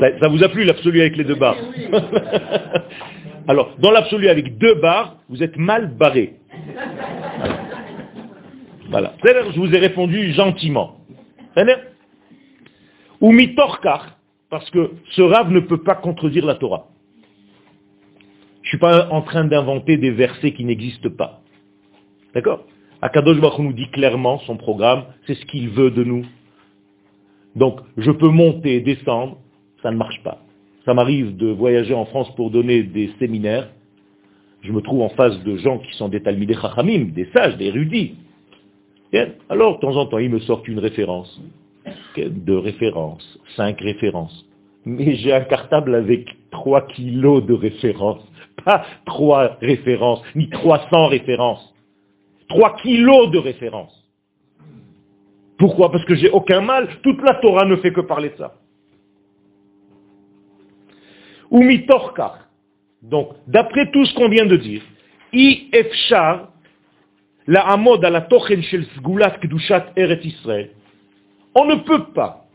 [0.00, 1.58] Ça, ça, vous a plu l'absolu avec les deux barres
[3.48, 6.36] Alors, dans l'absolu avec deux barres, vous êtes mal barré.
[8.90, 9.14] Voilà.
[9.22, 10.98] Je vous ai répondu gentiment.
[13.20, 14.18] Ou mitorkar,
[14.50, 16.88] parce que ce rave ne peut pas contredire la Torah.
[18.62, 21.40] Je ne suis pas en train d'inventer des versets qui n'existent pas.
[22.34, 22.64] D'accord?
[23.00, 26.26] Akadosh Baruch nous dit clairement son programme, c'est ce qu'il veut de nous.
[27.54, 29.38] Donc, je peux monter, descendre,
[29.82, 30.42] ça ne marche pas.
[30.84, 33.70] Ça m'arrive de voyager en France pour donner des séminaires.
[34.62, 37.66] Je me trouve en face de gens qui sont des talmidei chachamim, des sages, des
[37.66, 38.16] érudits.
[39.48, 41.40] Alors, de temps en temps, ils me sortent une référence,
[42.16, 44.44] deux références, cinq références.
[44.84, 48.24] Mais j'ai un cartable avec trois kilos de références.
[48.64, 51.74] Pas trois références, ni 300 références.
[52.48, 54.04] Trois kilos de références.
[55.58, 55.90] Pourquoi?
[55.90, 56.88] Parce que j'ai aucun mal.
[57.02, 58.54] Toute la Torah ne fait que parler de ça.
[61.50, 62.46] Ou mitorkar.
[63.02, 64.82] Donc, d'après tout ce qu'on vient de dire,
[65.32, 66.48] i efshar
[67.54, 70.70] à la tochen shel sgulat kedushat eret Israël,
[71.54, 72.46] on ne peut pas,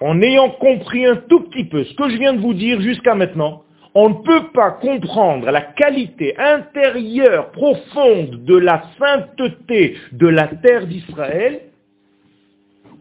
[0.00, 3.14] en ayant compris un tout petit peu ce que je viens de vous dire jusqu'à
[3.14, 3.62] maintenant,
[3.94, 10.86] on ne peut pas comprendre la qualité intérieure profonde de la sainteté de la terre
[10.86, 11.60] d'Israël,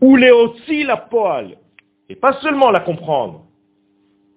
[0.01, 1.57] ou les aussi la poêle,
[2.09, 3.45] et pas seulement la comprendre.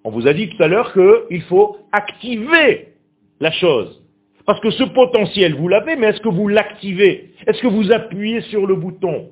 [0.04, 2.94] On vous a dit tout à l'heure qu'il faut activer
[3.40, 4.05] la chose.
[4.46, 7.34] Parce que ce potentiel, vous l'avez, mais est-ce que vous l'activez?
[7.46, 9.30] Est-ce que vous appuyez sur le bouton?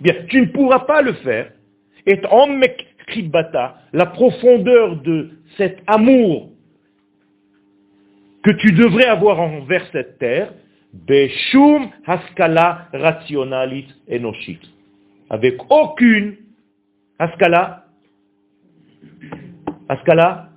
[0.00, 1.52] Bien, tu ne pourras pas le faire.
[2.06, 6.50] Et en Mekribata, la profondeur de cet amour
[8.42, 10.52] que tu devrais avoir envers cette terre,
[10.92, 14.60] Beshum Haskala Rationalit Enoshit.
[15.30, 16.36] Avec aucune
[17.20, 17.86] Haskala,
[19.88, 20.51] Haskala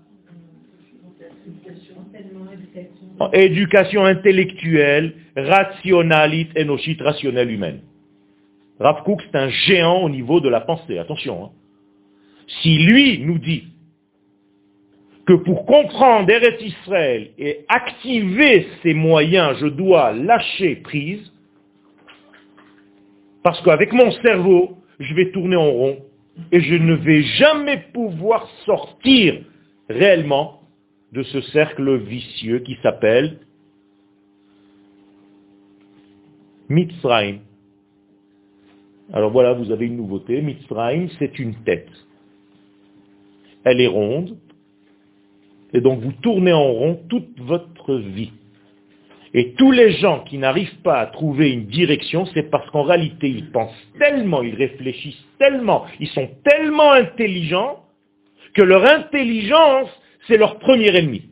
[3.33, 7.81] éducation intellectuelle, rationalite, énochite, rationnelle humaine.
[8.79, 11.45] Rav Kook, c'est un géant au niveau de la pensée, attention.
[11.45, 11.49] Hein.
[12.61, 13.63] Si lui nous dit
[15.25, 21.31] que pour comprendre Eretz Israël et activer ces moyens, je dois lâcher prise,
[23.43, 25.97] parce qu'avec mon cerveau, je vais tourner en rond
[26.51, 29.35] et je ne vais jamais pouvoir sortir
[29.89, 30.61] réellement
[31.15, 33.39] de ce cercle vicieux qui s'appelle
[36.67, 37.39] Mitzrayim.
[39.13, 40.41] Alors voilà, vous avez une nouveauté.
[40.41, 41.89] Mitzrayim, c'est une tête.
[43.63, 44.37] Elle est ronde.
[45.73, 48.31] Et donc vous tournez en rond toute votre vie.
[49.33, 53.29] Et tous les gens qui n'arrivent pas à trouver une direction, c'est parce qu'en réalité,
[53.29, 57.83] ils pensent tellement, ils réfléchissent tellement, ils sont tellement intelligents,
[58.53, 59.89] que leur intelligence,
[60.27, 61.29] c'est leur premier ennemi.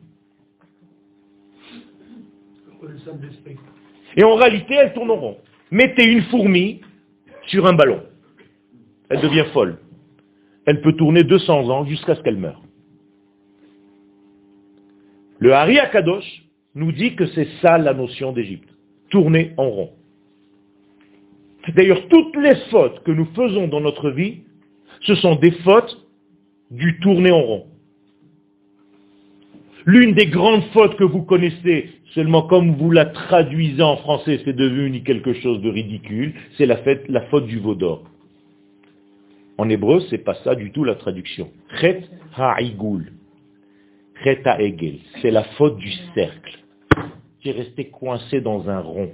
[4.16, 5.38] Et en réalité, elle tourne en rond.
[5.70, 6.80] Mettez une fourmi
[7.46, 8.02] sur un ballon.
[9.08, 9.78] Elle devient folle.
[10.66, 12.62] Elle peut tourner 200 ans jusqu'à ce qu'elle meure.
[15.38, 18.68] Le Hari Akadosh nous dit que c'est ça la notion d'Égypte.
[19.10, 19.90] Tourner en rond.
[21.74, 24.42] D'ailleurs, toutes les fautes que nous faisons dans notre vie,
[25.02, 26.06] ce sont des fautes
[26.70, 27.66] du tourner en rond.
[29.86, 34.56] L'une des grandes fautes que vous connaissez, seulement comme vous la traduisez en français, c'est
[34.56, 36.76] devenu quelque chose de ridicule, c'est la,
[37.26, 38.04] faute du veau d'or.
[39.58, 41.50] En hébreu, c'est pas ça du tout la traduction.
[41.80, 42.04] Chet
[42.36, 43.12] ha'igul.
[44.22, 44.98] Chet ha'egel.
[45.20, 46.58] C'est la faute du cercle.
[47.40, 49.12] Tu es resté coincé dans un rond,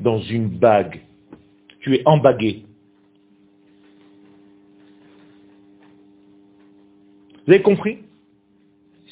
[0.00, 1.00] dans une bague.
[1.80, 2.64] Tu es embagué.
[7.46, 8.03] Vous avez compris?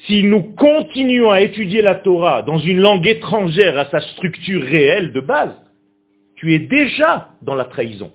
[0.07, 5.13] Si nous continuons à étudier la Torah dans une langue étrangère à sa structure réelle
[5.13, 5.55] de base,
[6.35, 8.11] tu es déjà dans la trahison.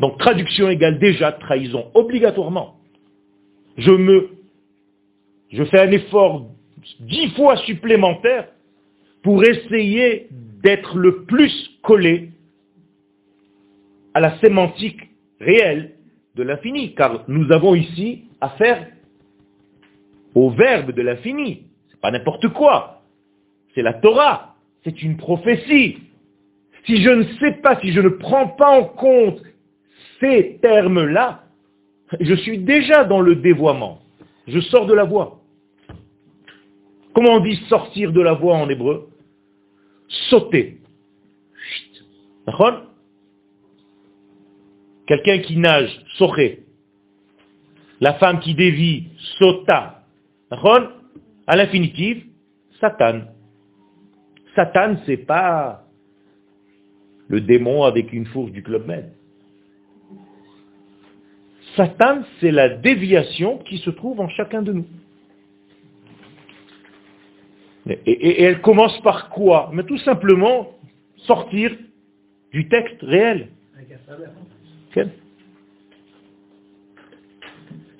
[0.00, 2.76] Donc traduction égale déjà trahison, obligatoirement.
[3.78, 6.46] Je fais un effort
[7.00, 8.48] dix fois supplémentaire
[9.22, 10.28] pour essayer
[10.62, 12.30] d'être le plus collé
[14.12, 15.08] à la sémantique
[15.40, 15.92] réelle
[16.34, 18.86] de l'infini, car nous avons ici affaire
[20.34, 21.66] au verbe de l'infini.
[21.90, 23.02] C'est pas n'importe quoi.
[23.74, 24.54] C'est la Torah.
[24.84, 25.98] C'est une prophétie.
[26.86, 29.42] Si je ne sais pas, si je ne prends pas en compte
[30.20, 31.44] ces termes-là,
[32.20, 34.00] je suis déjà dans le dévoiement.
[34.46, 35.40] Je sors de la voie.
[37.14, 39.08] Comment on dit sortir de la voie en hébreu?
[40.30, 40.78] Sauter.
[45.06, 46.64] Quelqu'un qui nage, soré.
[48.00, 49.08] La femme qui dévie,
[49.38, 49.97] sota.
[50.50, 52.24] À l'infinitive,
[52.80, 53.22] Satan.
[54.54, 55.84] Satan, c'est pas
[57.28, 59.12] le démon avec une fourche du Club Med.
[61.76, 64.86] Satan, c'est la déviation qui se trouve en chacun de nous.
[68.06, 69.70] Et, elle commence par quoi?
[69.72, 70.70] Mais tout simplement
[71.18, 71.76] sortir
[72.52, 73.48] du texte réel.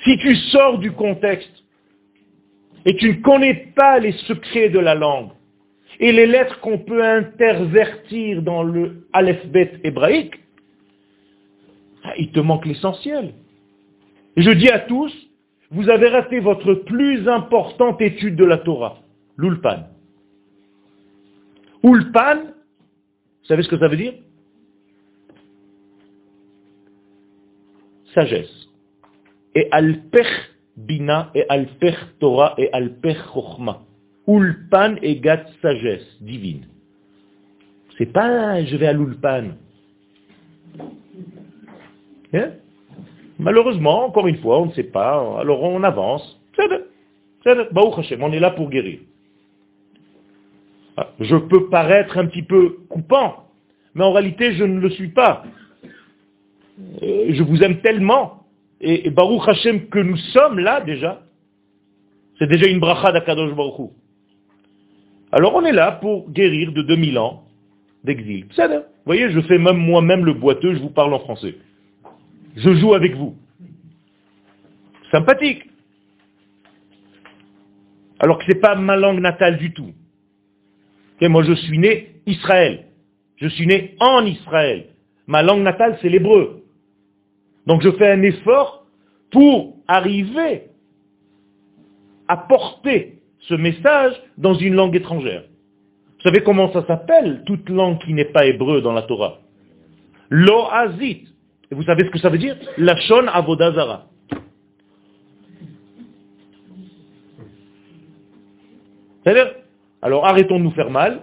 [0.04, 1.64] Si tu sors du contexte
[2.84, 5.30] et tu ne connais pas les secrets de la langue
[6.00, 10.34] et les lettres qu'on peut intervertir dans le alphabet hébraïque,
[12.04, 13.34] ah, il te manque l'essentiel.
[14.36, 15.12] Je dis à tous,
[15.70, 18.98] vous avez raté votre plus importante étude de la Torah,
[19.36, 19.88] l'ulpan.
[21.82, 24.14] Ulpan, vous savez ce que ça veut dire?
[28.14, 28.68] Sagesse.
[29.54, 30.26] Et alpech
[30.86, 33.82] bina, et alpech Torah, et alpech chokhma.
[34.26, 36.66] Ulpan égale sagesse divine.
[37.96, 39.54] C'est pas je vais à l'ulpan.
[42.34, 42.50] Hein?
[43.38, 46.40] Malheureusement, encore une fois, on ne sait pas, alors on avance.
[47.46, 48.98] On est là pour guérir.
[50.96, 53.44] Ah, je peux paraître un petit peu coupant,
[53.94, 55.44] mais en réalité, je ne le suis pas.
[57.02, 58.44] Euh, je vous aime tellement,
[58.80, 61.22] et, Baruch Hashem que nous sommes là déjà,
[62.38, 63.90] c'est déjà une bracha d'Akadosh Baruch
[65.32, 67.44] Alors on est là pour guérir de 2000 ans
[68.04, 68.46] d'exil.
[68.56, 71.56] Vous voyez, je fais même moi-même le boiteux, je vous parle en français
[72.58, 73.36] je joue avec vous.
[75.10, 75.64] Sympathique.
[78.18, 79.92] Alors que ce n'est pas ma langue natale du tout.
[81.20, 82.86] Et moi je suis né Israël.
[83.36, 84.86] Je suis né en Israël.
[85.26, 86.64] Ma langue natale c'est l'hébreu.
[87.68, 88.86] Donc je fais un effort
[89.30, 90.70] pour arriver
[92.26, 95.44] à porter ce message dans une langue étrangère.
[96.16, 99.40] Vous savez comment ça s'appelle, toute langue qui n'est pas hébreu dans la Torah?
[100.30, 101.28] L'oazit.
[101.70, 102.56] Et vous savez ce que ça veut dire?
[102.78, 104.06] La shon avodazara.
[109.22, 109.52] C'est-à-dire,
[110.00, 111.20] alors arrêtons de nous faire mal,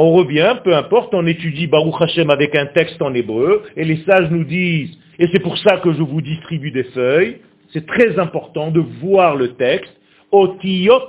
[0.00, 3.96] on revient, peu importe, on étudie Baruch Hashem avec un texte en hébreu, et les
[4.04, 7.38] sages nous disent, et c'est pour ça que je vous distribue des feuilles,
[7.72, 9.92] c'est très important de voir le texte,
[10.30, 11.02] otiyot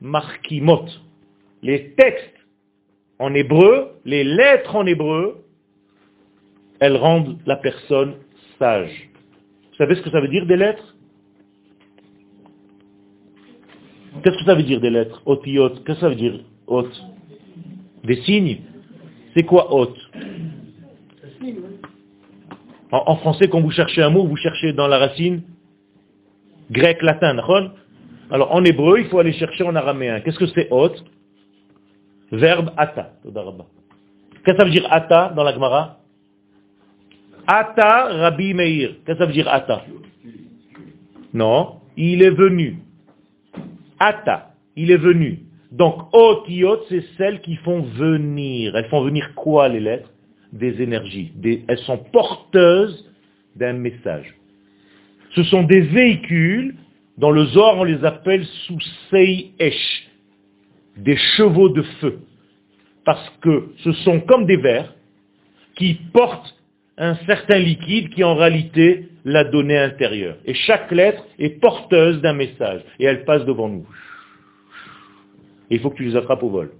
[0.00, 0.84] markimot.
[1.64, 2.36] Les textes
[3.18, 5.42] en hébreu, les lettres en hébreu,
[6.78, 8.14] elles rendent la personne
[8.60, 9.10] sage.
[9.72, 10.94] Vous savez ce que ça veut dire des lettres?
[14.22, 15.20] Qu'est-ce que ça veut dire des lettres?
[15.26, 16.86] Otiyot, qu'est-ce que ça veut dire hot
[18.04, 18.58] Des signes
[19.34, 19.94] C'est quoi hot
[22.92, 25.42] en, français, quand vous cherchez un mot, vous cherchez dans la racine
[26.70, 27.36] grec, latin,
[28.30, 30.20] Alors en hébreu, il faut aller chercher en araméen.
[30.20, 30.94] Qu'est-ce que c'est hot
[32.32, 33.12] Verbe ata.
[33.24, 35.98] Qu'est-ce que ça veut dire ata dans la Gemara?
[37.46, 38.96] Ata Rabbi Meir.
[39.04, 39.84] Qu'est-ce que ça veut dire ata?
[41.34, 42.78] Non, il est venu.
[43.98, 45.40] Ata, il est venu.
[45.72, 48.76] Donc, otiot, c'est celles qui font venir.
[48.76, 50.10] Elles font venir quoi les lettres?
[50.52, 51.32] Des énergies.
[51.68, 53.08] elles sont porteuses
[53.54, 54.34] d'un message.
[55.36, 56.74] Ce sont des véhicules,
[57.18, 60.08] dans le Zohar on les appelle sous-sei Esh,
[60.96, 62.18] des chevaux de feu.
[63.04, 64.92] Parce que ce sont comme des vers
[65.76, 66.56] qui portent
[66.98, 70.36] un certain liquide qui en réalité la donnée intérieure.
[70.44, 72.82] Et chaque lettre est porteuse d'un message.
[72.98, 73.86] Et elle passe devant nous.
[75.70, 76.72] Et il faut que tu les attrapes au vol.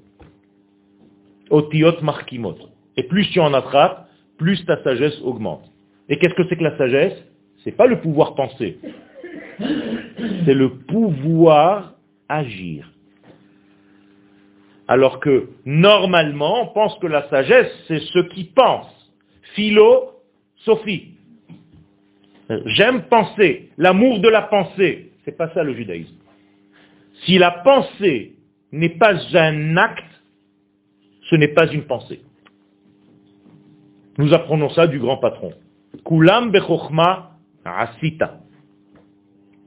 [1.48, 2.56] Otiot markimot.
[2.96, 5.64] Et plus tu en attrapes, plus ta sagesse augmente.
[6.08, 7.24] Et qu'est-ce que c'est que la sagesse?
[7.62, 8.78] C'est pas le pouvoir penser.
[9.58, 11.94] C'est le pouvoir
[12.28, 12.90] agir.
[14.88, 18.88] Alors que normalement, on pense que la sagesse, c'est ce qui pense.
[19.54, 20.10] Philo,
[20.64, 21.14] Sophie.
[22.66, 25.12] J'aime penser, l'amour de la pensée.
[25.24, 26.16] C'est pas ça le judaïsme.
[27.24, 28.34] Si la pensée
[28.72, 30.04] n'est pas un acte,
[31.28, 32.20] ce n'est pas une pensée.
[34.18, 35.52] Nous apprenons ça du grand patron.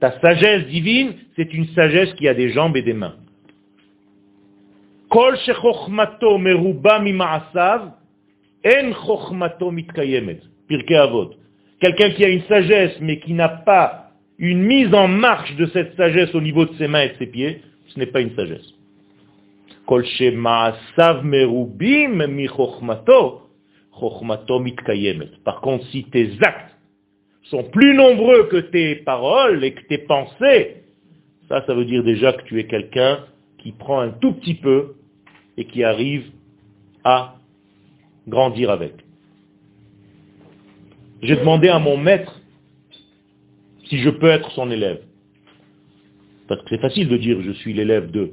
[0.00, 3.14] Ta sagesse divine, c'est une sagesse qui a des jambes et des mains.
[5.08, 5.36] Kol
[6.38, 7.02] meruba en
[9.72, 10.40] mitkayemet.
[10.68, 10.98] Pirkei.
[11.80, 15.96] Quelqu'un qui a une sagesse mais qui n'a pas une mise en marche de cette
[15.96, 18.72] sagesse au niveau de ses mains et de ses pieds, ce n'est pas une sagesse.
[25.44, 26.74] Par contre, si tes actes
[27.44, 30.84] sont plus nombreux que tes paroles et que tes pensées,
[31.48, 33.20] ça, ça veut dire déjà que tu es quelqu'un
[33.58, 34.94] qui prend un tout petit peu
[35.56, 36.30] et qui arrive
[37.04, 37.36] à
[38.26, 38.94] grandir avec.
[41.22, 42.40] J'ai demandé à mon maître
[43.86, 45.02] si je peux être son élève.
[46.48, 48.32] Parce que c'est facile de dire je suis l'élève de.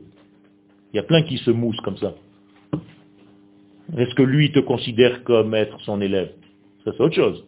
[0.94, 2.14] Il y a plein qui se moussent comme ça.
[3.98, 6.32] Est-ce que lui te considère comme être son élève?
[6.84, 7.46] Ça c'est autre chose.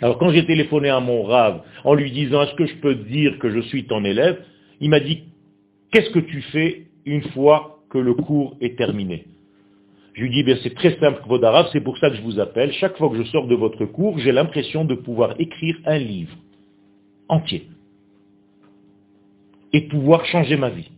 [0.00, 3.38] Alors quand j'ai téléphoné à mon rave en lui disant est-ce que je peux dire
[3.38, 4.42] que je suis ton élève,
[4.80, 5.24] il m'a dit
[5.90, 9.24] qu'est-ce que tu fais une fois que le cours est terminé?
[10.14, 12.72] Je lui dis, bien c'est très simple, Vodarab, c'est pour ça que je vous appelle.
[12.72, 16.36] Chaque fois que je sors de votre cours, j'ai l'impression de pouvoir écrire un livre
[17.28, 17.68] entier
[19.72, 20.90] et pouvoir changer ma vie.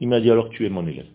[0.00, 1.06] Il m'a dit, alors tu es mon élève.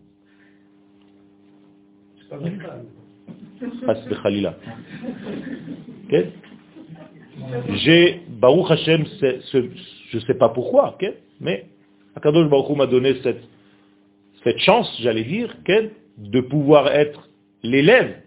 [7.69, 10.97] J'ai, Baruch Hashem, je ne sais pas pourquoi,
[11.39, 11.67] mais
[12.15, 13.43] Akadosh Baruch m'a donné cette,
[14.43, 15.55] cette chance, j'allais dire,
[16.17, 17.29] de pouvoir être
[17.63, 18.21] l'élève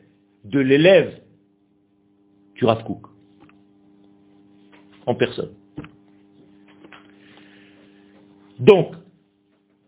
[0.45, 1.21] de l'élève
[2.55, 2.83] du Rav
[5.07, 5.53] En personne.
[8.59, 8.95] Donc,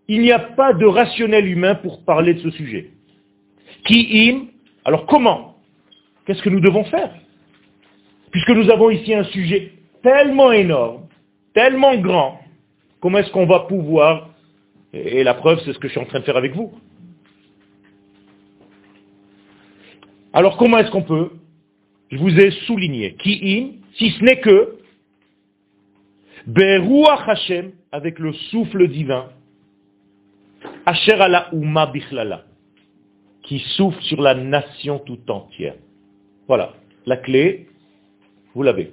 [0.09, 2.91] il n'y a pas de rationnel humain pour parler de ce sujet.
[3.85, 4.47] Qui im
[4.85, 5.57] Alors comment?
[6.27, 7.15] Qu'est-ce que nous devons faire?
[8.31, 11.07] Puisque nous avons ici un sujet tellement énorme,
[11.55, 12.41] tellement grand,
[13.01, 14.31] comment est-ce qu'on va pouvoir,
[14.93, 16.73] et la preuve c'est ce que je suis en train de faire avec vous,
[20.33, 21.31] Alors comment est-ce qu'on peut
[22.11, 23.15] Je vous ai souligné.
[23.15, 24.77] Ki si ce n'est que
[26.47, 29.31] Beruach Hashem, avec le souffle divin,
[30.89, 32.45] Asher ala Uma Bichlala,
[33.43, 35.75] qui souffle sur la nation tout entière.
[36.47, 36.73] Voilà,
[37.05, 37.67] la clé,
[38.55, 38.93] vous l'avez.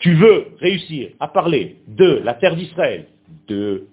[0.00, 3.06] Tu veux réussir à parler de la terre d'Israël,
[3.48, 3.86] de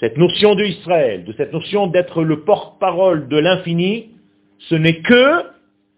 [0.00, 4.10] cette notion de Israël, de cette notion d'être le porte-parole de l'infini,
[4.68, 5.44] ce n'est que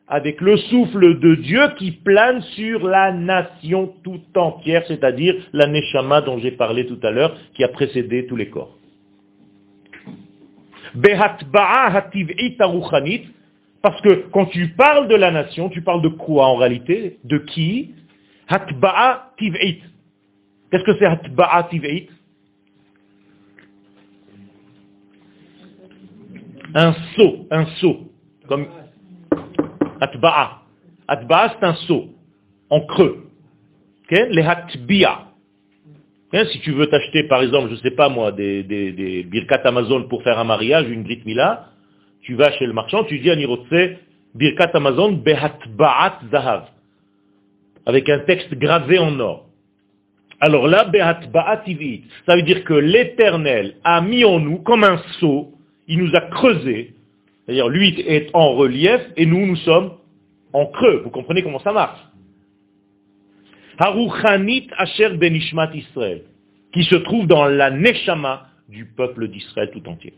[0.09, 6.21] avec le souffle de Dieu qui plane sur la nation tout entière, c'est-à-dire la Neshama
[6.21, 8.77] dont j'ai parlé tout à l'heure, qui a précédé tous les corps.
[13.83, 17.19] Parce que quand tu parles de la nation, tu parles de quoi en réalité?
[17.25, 17.95] De qui?
[18.49, 19.83] Hatba'a tiv'it.
[20.71, 22.09] Qu'est-ce que c'est hatba'a tiv'it?
[26.75, 28.13] Un saut, un saut.
[28.49, 28.67] Comme
[30.01, 30.63] Atba'a.
[31.09, 32.09] Atba'a, c'est un saut.
[32.71, 33.27] En creux.
[34.11, 35.32] Les hatbi'a.
[36.33, 40.05] Si tu veux t'acheter, par exemple, je ne sais pas moi, des, des, birkat Amazon
[40.05, 41.67] pour faire un mariage, une brit mila,
[42.23, 43.99] tu vas chez le marchand, tu dis à Nirotse,
[44.35, 46.65] birkat Amazon behatba'at zahav.
[47.85, 49.47] Avec un texte gravé en or.
[50.41, 51.65] Alors là, behatba'at
[52.25, 55.53] Ça veut dire que l'éternel a mis en nous comme un seau,
[55.87, 56.95] il nous a creusé,
[57.45, 59.93] c'est-à-dire lui est en relief et nous, nous sommes
[60.55, 61.03] en creux.
[61.05, 62.01] Vous comprenez comment ça marche?
[63.83, 66.23] Haruchanit Asher Benishmat Israël,
[66.73, 70.15] qui se trouve dans la Neshama du peuple d'Israël tout entier.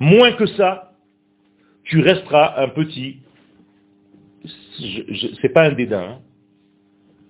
[0.00, 0.92] Moins que ça,
[1.84, 3.18] tu resteras un petit,
[5.40, 6.18] c'est pas un dédain, hein,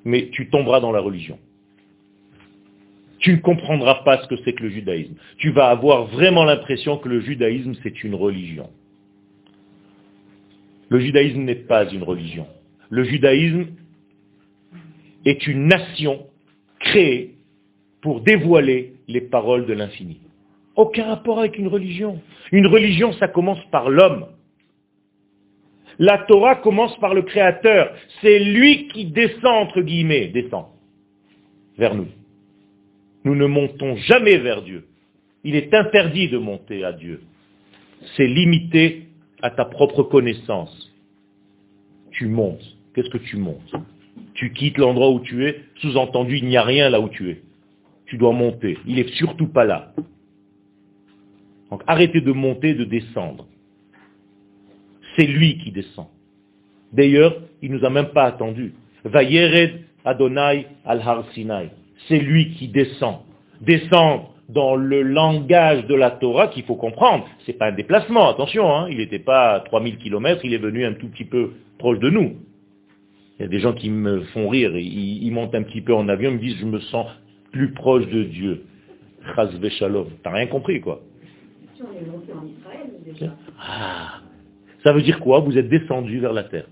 [0.07, 1.39] mais tu tomberas dans la religion.
[3.19, 5.15] Tu ne comprendras pas ce que c'est que le judaïsme.
[5.37, 8.71] Tu vas avoir vraiment l'impression que le judaïsme, c'est une religion.
[10.89, 12.47] Le judaïsme n'est pas une religion.
[12.91, 13.67] Le judaïsme
[15.25, 16.27] est une nation
[16.81, 17.35] créée
[18.03, 20.21] pour dévoiler les paroles de l'infini.
[20.77, 22.21] Aucun rapport avec une religion.
[22.53, 24.27] Une religion, ça commence par l'homme.
[25.99, 27.95] La Torah commence par le Créateur.
[28.21, 30.67] C'est lui qui descend, entre guillemets, descend
[31.79, 32.09] vers nous.
[33.25, 34.87] Nous ne montons jamais vers Dieu.
[35.45, 37.23] Il est interdit de monter à Dieu.
[38.17, 39.09] C'est limité
[39.43, 40.94] à ta propre connaissance.
[42.15, 42.65] Tu montes.
[42.95, 43.75] Qu'est-ce que tu montes
[44.35, 47.43] Tu quittes l'endroit où tu es, sous-entendu, il n'y a rien là où tu es.
[48.07, 48.79] Tu dois monter.
[48.87, 49.93] Il n'est surtout pas là.
[51.71, 53.47] Donc arrêtez de monter, de descendre.
[55.17, 56.07] C'est lui qui descend.
[56.93, 58.75] D'ailleurs, il ne nous a même pas attendu.
[59.05, 61.71] Vayered Adonai al-Har Sinai.
[62.09, 63.21] C'est lui qui descend.
[63.61, 67.27] Descend dans le langage de la Torah qu'il faut comprendre.
[67.41, 68.89] Ce n'est pas un déplacement, attention, hein.
[68.91, 72.11] il n'était pas à 3000 km, il est venu un tout petit peu proche de
[72.11, 72.37] nous.
[73.39, 76.09] Il y a des gens qui me font rire, ils, montent un petit peu en
[76.09, 77.07] avion, ils me disent je me sens
[77.53, 78.65] plus proche de Dieu.
[79.35, 80.07] Chazve shalom.
[80.23, 81.01] T'as rien compris quoi.
[83.59, 84.21] Ah,
[84.83, 85.41] ça veut dire quoi?
[85.41, 86.67] Vous êtes descendu vers la terre.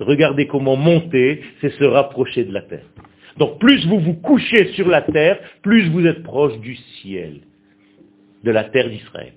[0.00, 2.86] Regardez comment monter, c'est se rapprocher de la terre.
[3.38, 7.40] Donc plus vous vous couchez sur la terre, plus vous êtes proche du ciel,
[8.44, 9.32] de la terre d'Israël.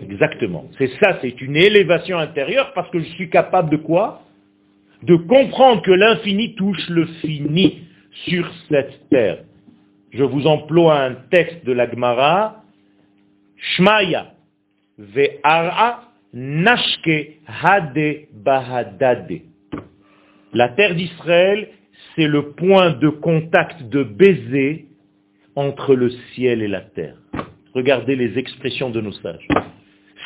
[0.00, 0.66] Exactement.
[0.78, 4.22] C'est ça, c'est une élévation intérieure parce que je suis capable de quoi?
[5.02, 7.82] De comprendre que l'infini touche le fini
[8.26, 9.38] sur cette terre.
[10.12, 12.62] Je vous emploie un texte de la Gemara,
[13.56, 14.32] Shmaya,
[14.98, 19.40] ve'ara nashke hade bahadade.
[20.52, 21.68] La terre d'Israël
[22.14, 24.86] c'est le point de contact de baiser
[25.56, 27.16] entre le ciel et la terre.
[27.74, 29.48] Regardez les expressions de nos sages.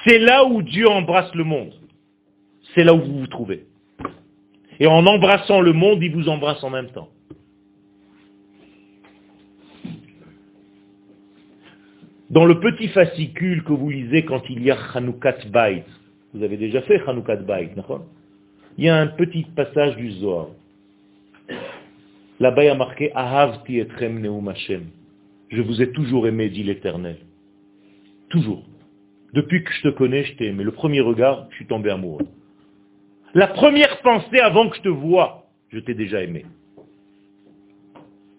[0.04, 1.72] C'est là où Dieu embrasse le monde.
[2.74, 3.64] C'est là où vous vous trouvez.
[4.78, 7.08] Et en embrassant le monde, il vous embrasse en même temps.
[12.28, 15.84] Dans le petit fascicule que vous lisez quand il y a Hanoukat Bait,
[16.34, 17.70] vous avez déjà fait Hanoukat Bait,
[18.76, 20.48] il y a un petit passage du Zohar.
[22.38, 24.84] Là-bas, il y a marqué Ahavti etrem neum Hashem.
[25.48, 27.18] Je vous ai toujours aimé, dit l'Éternel.
[28.28, 28.64] Toujours.
[29.32, 30.64] Depuis que je te connais, je t'ai aimé.
[30.64, 32.26] Le premier regard, je suis tombé amoureux.
[33.34, 36.44] La première pensée avant que je te vois, je t'ai déjà aimé.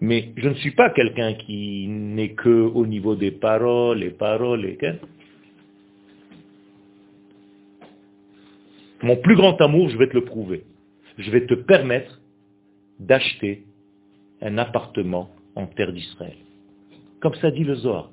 [0.00, 4.64] Mais je ne suis pas quelqu'un qui n'est que au niveau des paroles, les paroles,
[4.64, 4.78] et
[9.02, 10.64] Mon plus grand amour, je vais te le prouver.
[11.16, 12.20] Je vais te permettre
[12.98, 13.67] d'acheter
[14.42, 16.36] un appartement en terre d'Israël.
[17.20, 18.10] Comme ça dit le Zohar.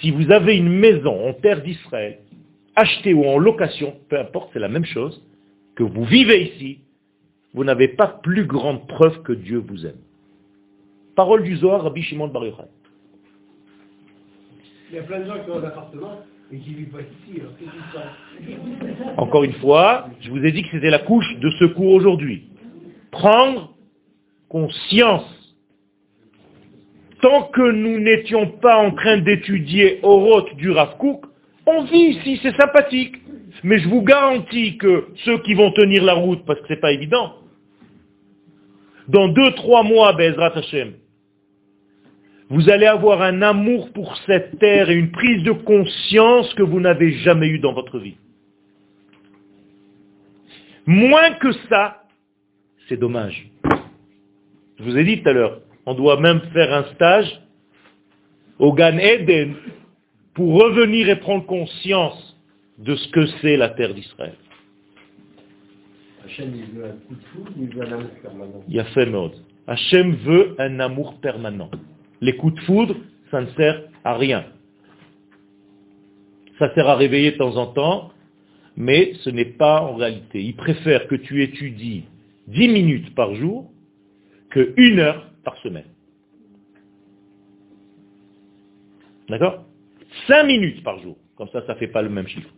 [0.00, 2.18] Si vous avez une maison en terre d'Israël,
[2.74, 5.22] achetée ou en location, peu importe, c'est la même chose,
[5.76, 6.78] que vous vivez ici,
[7.54, 10.00] vous n'avez pas plus grande preuve que Dieu vous aime.
[11.14, 12.64] Parole du Zohar, Rabbi Shimon Bar Yochai.
[14.90, 17.40] Il y a plein de gens qui ont un appartement et qui vivent pas ici.
[19.16, 22.48] Encore une fois, je vous ai dit que c'était la couche de secours aujourd'hui.
[23.10, 23.74] Prendre
[24.48, 25.41] conscience
[27.22, 30.96] tant que nous n'étions pas en train d'étudier Oroth du Rav
[31.64, 33.16] on vit ici, c'est sympathique.
[33.62, 36.80] Mais je vous garantis que ceux qui vont tenir la route, parce que ce n'est
[36.80, 37.34] pas évident,
[39.08, 40.94] dans deux, trois mois, Bezrat Hashem,
[42.48, 46.80] vous allez avoir un amour pour cette terre et une prise de conscience que vous
[46.80, 48.16] n'avez jamais eu dans votre vie.
[50.84, 52.02] Moins que ça,
[52.88, 53.48] c'est dommage.
[54.78, 57.40] Je vous ai dit tout à l'heure, on doit même faire un stage
[58.58, 59.54] au Gan Eden
[60.34, 62.36] pour revenir et prendre conscience
[62.78, 64.34] de ce que c'est la terre d'Israël.
[66.24, 68.64] Hachem, il veut un coup de foudre, il veut un amour permanent.
[68.68, 69.32] Il a fait mode.
[69.66, 71.70] Hachem veut un amour permanent.
[72.20, 72.96] Les coups de foudre,
[73.30, 74.44] ça ne sert à rien.
[76.58, 78.12] Ça sert à réveiller de temps en temps,
[78.76, 80.42] mais ce n'est pas en réalité.
[80.42, 82.04] Il préfère que tu étudies
[82.48, 83.70] 10 minutes par jour
[84.50, 85.86] que une heure par semaine.
[89.28, 89.64] D'accord?
[90.26, 91.16] 5 minutes par jour.
[91.36, 92.50] Comme ça, ça ne fait pas le même chiffre.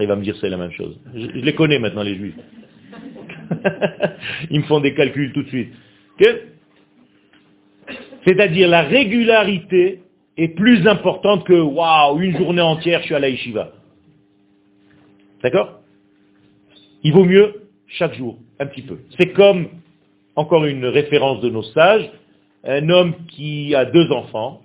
[0.00, 0.98] Il va me dire c'est la même chose.
[1.14, 2.34] Je, les connais maintenant, les juifs.
[4.50, 5.72] Ils me font des calculs tout de suite.
[8.24, 10.02] C'est-à-dire la régularité
[10.36, 13.72] est plus importante que waouh, une journée entière, je suis à la yeshiva.
[15.42, 15.80] D'accord?
[17.02, 18.98] Il vaut mieux chaque jour, un petit peu.
[19.16, 19.68] C'est comme,
[20.36, 22.10] encore une référence de nos sages,
[22.64, 24.62] un homme qui a deux enfants,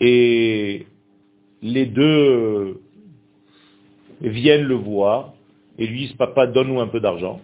[0.00, 0.86] et
[1.62, 2.80] les deux
[4.20, 5.34] viennent le voir
[5.78, 7.40] et lui disent, papa, donne-nous un peu d'argent.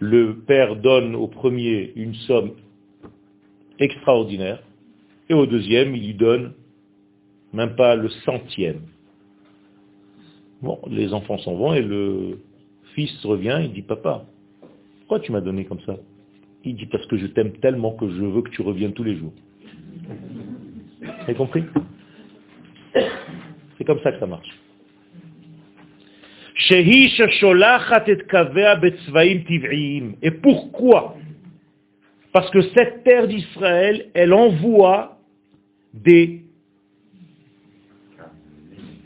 [0.00, 2.52] Le père donne au premier une somme
[3.78, 4.62] extraordinaire,
[5.28, 6.54] et au deuxième, il lui donne
[7.52, 8.80] même pas le centième.
[10.62, 12.40] Bon, les enfants s'en vont et le
[12.94, 14.24] fils revient, il dit, papa,
[15.10, 15.96] pourquoi tu m'as donné comme ça?
[16.62, 19.16] Il dit, parce que je t'aime tellement que je veux que tu reviennes tous les
[19.16, 19.32] jours.
[21.26, 21.64] Vous compris?
[22.94, 24.46] C'est comme ça que ça marche.
[30.22, 31.16] Et pourquoi?
[32.32, 35.18] Parce que cette terre d'Israël, elle envoie
[35.92, 36.44] des,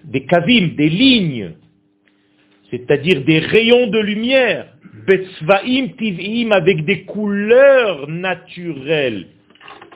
[0.04, 1.54] des des lignes,
[2.70, 4.73] c'est-à-dire des rayons de lumière,
[5.06, 9.26] betzvaim tiv'im, avec des couleurs naturelles.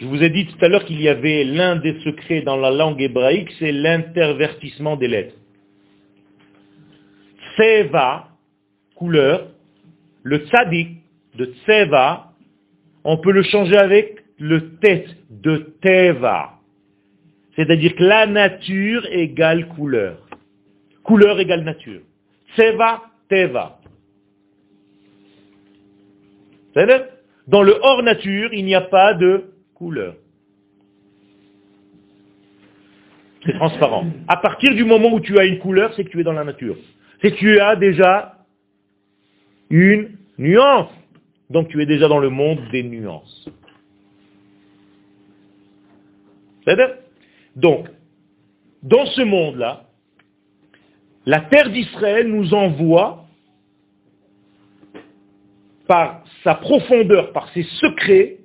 [0.01, 2.71] Je vous ai dit tout à l'heure qu'il y avait l'un des secrets dans la
[2.71, 5.35] langue hébraïque, c'est l'intervertissement des lettres.
[7.57, 8.29] Tseva,
[8.95, 9.49] couleur,
[10.23, 10.99] le tzadik
[11.37, 12.33] de Tseva,
[13.05, 16.55] on peut le changer avec le tête de Teva.
[17.57, 20.19] C'est-à-dire que la nature égale couleur.
[21.03, 22.03] Couleur égale nature.
[22.55, 23.78] Tseva, Teva.
[27.47, 30.15] Dans le hors nature, il n'y a pas de couleur.
[33.45, 34.07] C'est transparent.
[34.27, 36.45] À partir du moment où tu as une couleur, c'est que tu es dans la
[36.45, 36.77] nature.
[37.23, 38.45] C'est que tu as déjà
[39.71, 40.91] une nuance.
[41.51, 43.49] Donc tu es déjà dans le monde des nuances.
[47.57, 47.89] Donc,
[48.83, 49.85] dans ce monde-là,
[51.27, 53.25] la terre d'Israël nous envoie
[55.89, 58.37] par sa profondeur, par ses secrets,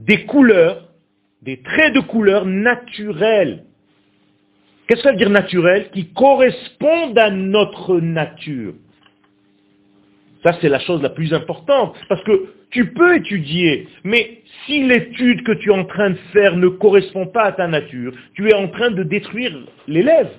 [0.00, 0.88] des couleurs,
[1.42, 3.64] des traits de couleur naturels.
[4.86, 8.74] Qu'est-ce que ça veut dire naturel Qui correspondent à notre nature.
[10.42, 11.94] Ça, c'est la chose la plus importante.
[12.08, 16.56] Parce que tu peux étudier, mais si l'étude que tu es en train de faire
[16.56, 20.30] ne correspond pas à ta nature, tu es en train de détruire l'élève.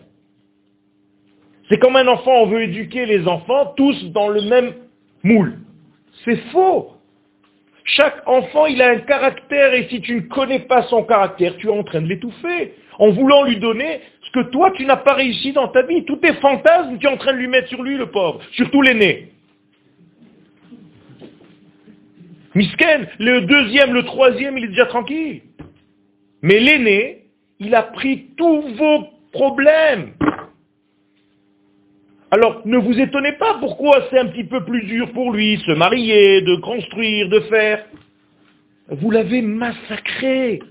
[1.70, 4.74] C'est comme un enfant, on veut éduquer les enfants tous dans le même
[5.24, 5.58] moule.
[6.24, 6.94] C'est faux.
[7.84, 11.68] Chaque enfant, il a un caractère et si tu ne connais pas son caractère, tu
[11.68, 12.74] es en train de l'étouffer.
[13.00, 16.04] En voulant lui donner ce que toi, tu n'as pas réussi dans ta vie.
[16.06, 18.42] Tous tes fantasmes, tu es en train de lui mettre sur lui, le pauvre.
[18.52, 19.30] Surtout l'aîné.
[22.56, 25.44] Misken, le deuxième, le troisième, il est déjà tranquille.
[26.42, 27.26] Mais l'aîné,
[27.60, 30.14] il a pris tous vos problèmes.
[32.30, 35.72] Alors ne vous étonnez pas pourquoi c'est un petit peu plus dur pour lui, se
[35.72, 37.86] marier, de construire, de faire.
[38.90, 40.62] Vous l'avez massacré.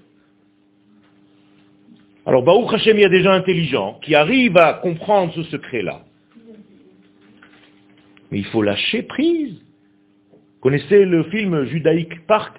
[2.27, 6.03] Alors Baruch Hashem, il y a des gens intelligents qui arrivent à comprendre ce secret-là.
[8.31, 9.55] Mais il faut lâcher prise.
[10.33, 12.57] Vous connaissez le film Judaïque Park?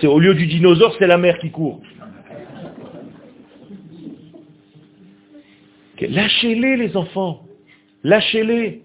[0.00, 1.80] C'est au lieu du dinosaure, c'est la mer qui court.
[6.06, 7.42] Lâchez-les, les enfants.
[8.04, 8.82] Lâchez-les.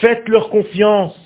[0.00, 1.16] Faites-leur confiance.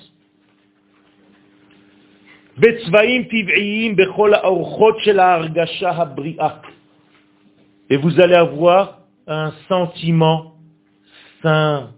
[7.89, 10.55] Et vous allez avoir un sentiment
[11.43, 11.91] sain.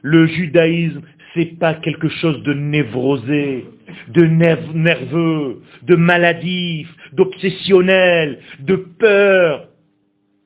[0.00, 1.02] Le judaïsme,
[1.34, 3.66] c'est pas quelque chose de névrosé,
[4.08, 9.68] de nerveux, de maladif, d'obsessionnel, de peur.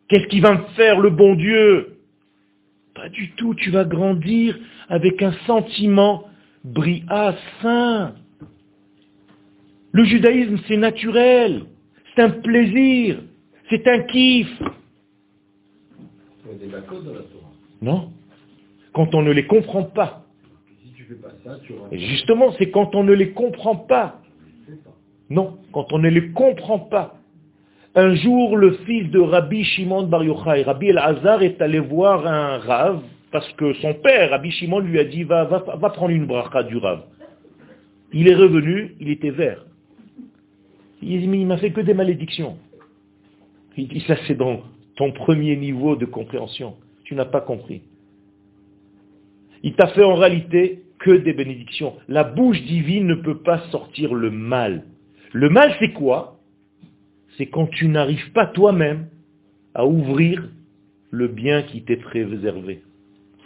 [0.09, 1.92] Qu'est-ce qui va me faire le bon Dieu?
[3.03, 4.57] Pas du tout, tu vas grandir
[4.89, 6.29] avec un sentiment
[6.63, 8.15] bria saint.
[9.91, 11.65] Le judaïsme, c'est naturel,
[12.15, 13.19] c'est un plaisir,
[13.69, 14.47] c'est un kiff.
[17.81, 18.13] Non,
[18.93, 20.25] quand on ne les comprend pas.
[21.91, 24.21] Et justement, c'est quand on ne les comprend pas.
[25.29, 27.17] Non, quand on ne les comprend pas.
[27.95, 32.59] Un jour, le fils de Rabbi Shimon Bar Yochai, Rabbi El-Hazar, est allé voir un
[32.59, 36.27] Rav, parce que son père, Rabbi Shimon, lui a dit, va, va, va prendre une
[36.27, 37.03] bracha du Rav.
[38.15, 39.65] Il est revenu, il était vert.
[41.03, 42.57] Il dit, il m'a fait que des malédictions.
[43.77, 44.63] Il dit, ça c'est dans
[44.97, 46.77] ton premier niveau de compréhension.
[47.05, 47.83] Tu n'as pas compris.
[49.63, 51.95] Il t'a fait en réalité que des bénédictions.
[52.09, 54.85] La bouche divine ne peut pas sortir le mal.
[55.33, 56.39] Le mal, c'est quoi?
[57.43, 59.09] C'est quand tu n'arrives pas toi-même
[59.75, 60.49] à ouvrir
[61.11, 62.85] le bien qui t'est préservé.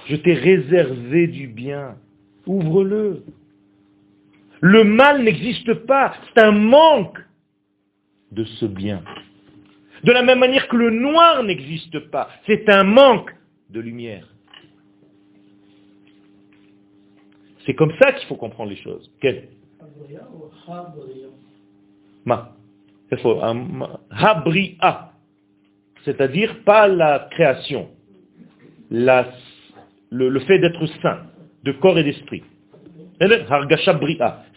[0.06, 1.96] Je t'ai réservé du bien.
[2.44, 3.22] Ouvre-le.
[4.60, 6.14] Le mal n'existe pas.
[6.26, 7.18] C'est un manque
[8.32, 9.02] de ce bien.
[10.04, 12.28] De la même manière que le noir n'existe pas.
[12.44, 13.34] C'est un manque
[13.70, 14.28] de lumière.
[17.64, 19.10] C'est comme ça qu'il faut comprendre les choses.
[19.22, 19.48] Quel?
[22.26, 22.56] Ma.
[24.10, 25.12] Habria.
[26.04, 27.88] C'est-à-dire pas la création.
[28.90, 31.22] Le, fait d'être saint,
[31.64, 32.42] de corps et d'esprit.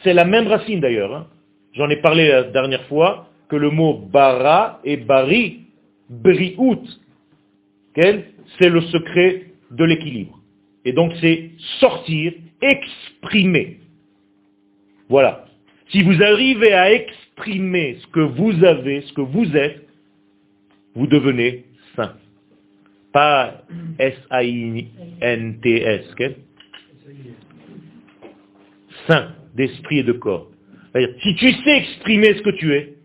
[0.04, 1.16] C'est la même racine d'ailleurs.
[1.16, 1.28] Hein.
[1.74, 5.62] J'en ai parlé la dernière fois que le mot bara et bari,
[6.10, 6.84] briout,
[7.96, 10.40] c'est le secret de l'équilibre.
[10.86, 13.80] Et donc c'est sortir, exprimer.
[15.10, 15.46] Voilà.
[15.90, 19.88] Si vous arrivez à exprimer ce que vous avez, ce que vous êtes,
[20.96, 21.66] vous devenez
[21.96, 22.14] saint.
[23.12, 23.64] Pas
[23.98, 24.86] S-A-I-N-T-S.
[29.08, 30.52] Saint d'esprit et de corps.
[31.22, 32.96] Si tu sais exprimer ce que tu es,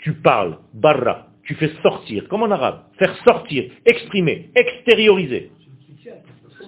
[0.00, 5.50] tu parles, barra, tu fais sortir, comme en arabe, faire sortir, exprimer, extérioriser.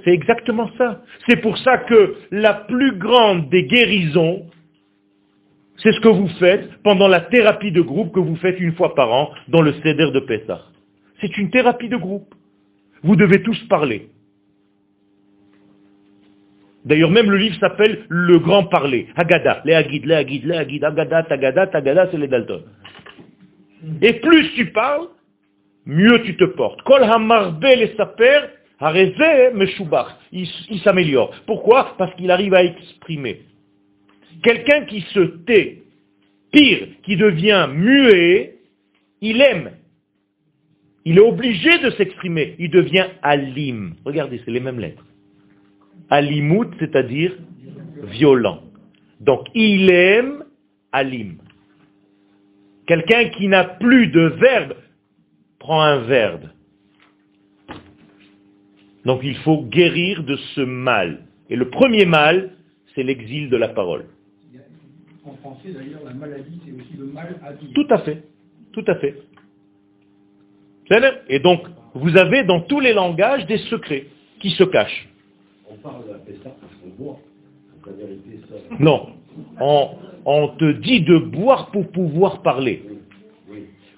[0.05, 1.03] C'est exactement ça.
[1.27, 4.47] C'est pour ça que la plus grande des guérisons,
[5.83, 8.95] c'est ce que vous faites pendant la thérapie de groupe que vous faites une fois
[8.95, 10.63] par an dans le CEDER de Pessah.
[11.21, 12.35] C'est une thérapie de groupe.
[13.03, 14.09] Vous devez tous parler.
[16.85, 19.09] D'ailleurs, même le livre s'appelle Le Grand Parler.
[19.15, 22.63] Haggadah, les Hagid, les Hagid, les Hagid, Haggadah, Tagada, Tagada, c'est les Dalton.
[24.03, 25.09] Et plus tu parles,
[25.87, 26.83] mieux tu te portes.
[26.83, 27.03] Kol
[27.63, 28.41] les saper,
[30.33, 31.35] il s'améliore.
[31.47, 31.95] Pourquoi?
[31.99, 33.43] Parce qu'il arrive à exprimer.
[34.43, 35.83] Quelqu'un qui se tait,
[36.53, 38.57] pire, qui devient muet,
[39.21, 39.73] il aime.
[41.05, 42.55] Il est obligé de s'exprimer.
[42.59, 43.95] Il devient alim.
[44.05, 45.05] Regardez, c'est les mêmes lettres.
[46.11, 47.37] Alimut, c'est-à-dire
[48.05, 48.63] violent.
[49.21, 50.45] Donc, il aime
[50.93, 51.39] alim.
[52.87, 54.75] Quelqu'un qui n'a plus de verbe
[55.59, 56.49] prend un verbe.
[59.05, 61.25] Donc il faut guérir de ce mal.
[61.51, 62.51] Et le premier mal,
[62.95, 64.05] c'est l'exil de la parole.
[65.45, 67.39] En français, d'ailleurs, la maladie, c'est aussi le mal.
[67.75, 68.23] Tout à fait.
[68.73, 69.15] Tout à fait.
[71.29, 71.63] Et donc,
[71.95, 74.07] vous avez dans tous les langages des secrets
[74.41, 75.09] qui se cachent.
[75.71, 77.21] On parle de la parce qu'on boit.
[78.79, 79.11] Non.
[79.61, 79.91] On,
[80.25, 82.83] on te dit de boire pour pouvoir parler.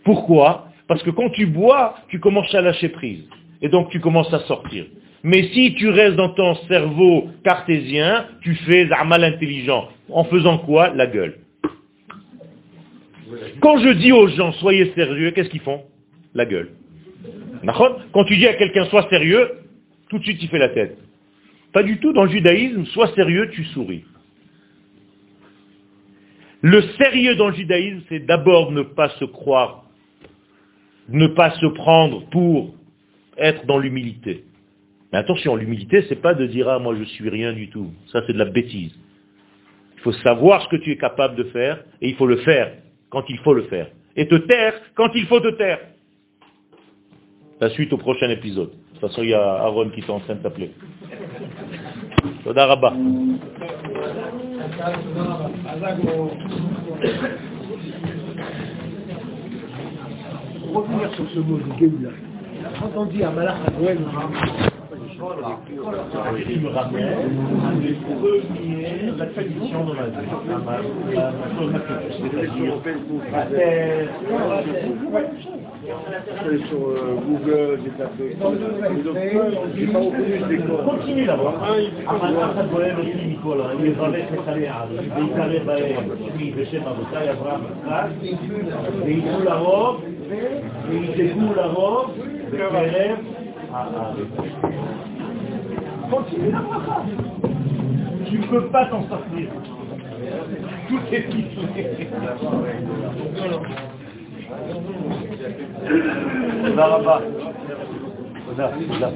[0.05, 0.69] Pourquoi?
[0.87, 3.25] Parce que quand tu bois, tu commences à lâcher prise.
[3.63, 4.87] Et donc tu commences à sortir.
[5.23, 9.89] Mais si tu restes dans ton cerveau cartésien, tu fais un mal intelligent.
[10.09, 10.91] En faisant quoi?
[10.91, 11.39] La gueule.
[13.61, 15.83] Quand je dis aux gens, soyez sérieux, qu'est-ce qu'ils font?
[16.35, 16.71] La gueule.
[18.13, 19.51] Quand tu dis à quelqu'un, sois sérieux,
[20.09, 20.97] tout de suite il fait la tête.
[21.73, 22.13] Pas du tout.
[22.13, 24.05] Dans le judaïsme, sois sérieux, tu souris.
[26.63, 29.85] Le sérieux dans le judaïsme, c'est d'abord ne pas se croire,
[31.09, 32.75] ne pas se prendre pour
[33.39, 34.45] être dans l'humilité.
[35.13, 37.91] Mais attention, l'humilité, c'est pas de dire ah moi je suis rien du tout.
[38.13, 38.93] Ça c'est de la bêtise.
[39.97, 42.73] Il faut savoir ce que tu es capable de faire et il faut le faire
[43.11, 43.89] quand il faut le faire.
[44.17, 45.81] Et te taire quand il faut te taire.
[47.61, 48.71] La suite au prochain épisode.
[48.71, 50.71] De toute façon, il y a Aaron qui est en train de t'appeler.
[60.73, 62.11] Revenir sur ce mot de
[62.79, 63.31] quand on dit à
[66.46, 67.30] qui me ramène
[67.66, 70.82] à mes premières traditions dans ma vie, à ma,
[71.16, 71.74] ma, ma chose
[72.22, 72.74] c'est-à-dire
[73.32, 74.10] la terre,
[76.70, 78.36] sur euh, Google, j'ai tapé.
[79.76, 80.84] J'ai pas reconnu ce décor.
[80.86, 81.54] continue là-bas.
[82.08, 88.08] המלאך הגואל אותי מכל העם, יברך את הנער, ויקרא בהם, שמי בשם אבותיי אברהם יצחק,
[89.06, 90.04] ויצאו לרוב,
[90.90, 92.12] וידאגו לרוב,
[92.52, 93.20] בקרב הארץ.
[96.11, 97.05] Continue la bracha.
[98.27, 99.49] Tu ne peux pas t'en sortir.
[100.89, 102.09] Tout est piqué.
[106.77, 107.23] La rabat.
[108.50, 109.10] תודה, תודה.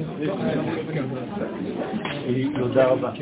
[2.58, 3.12] תודה רבה.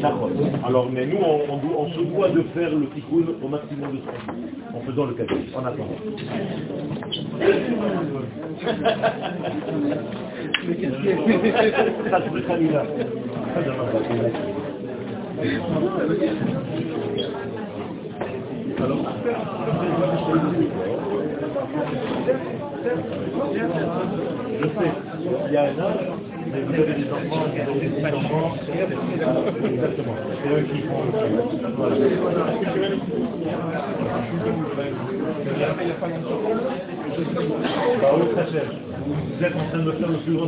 [0.00, 0.30] D'accord.
[0.64, 3.98] Alors, mais nous, on, on, on, se doit de faire le tikkun au maximum de
[3.98, 5.98] ce qu'on peut, en faisant le cadeau, en attendant.
[12.10, 12.18] Ça,
[18.84, 18.98] alors,
[22.83, 24.91] je sais,
[25.47, 26.05] il y a un âge,
[26.47, 28.55] des enfants, des enfants,
[29.65, 31.03] exactement, c'est eux qui font
[31.75, 32.45] voilà.
[38.01, 38.13] Bah.
[38.99, 40.47] Vous êtes en train de faire le plus grand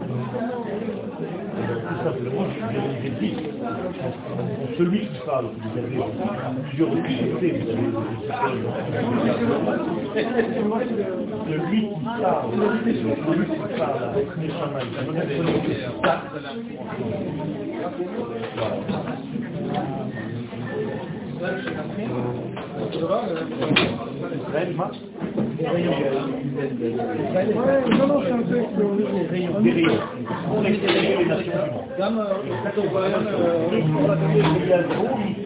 [1.91, 2.45] Tout simplement,
[3.03, 3.33] j'ai dit,
[4.77, 5.99] celui qui parle, vous avez
[6.69, 7.79] plusieurs difficultés, vous avez
[11.49, 12.47] celui qui parle,
[13.27, 14.27] celui qui parle avec
[21.41, 22.60] nations
[24.64, 24.96] du monde.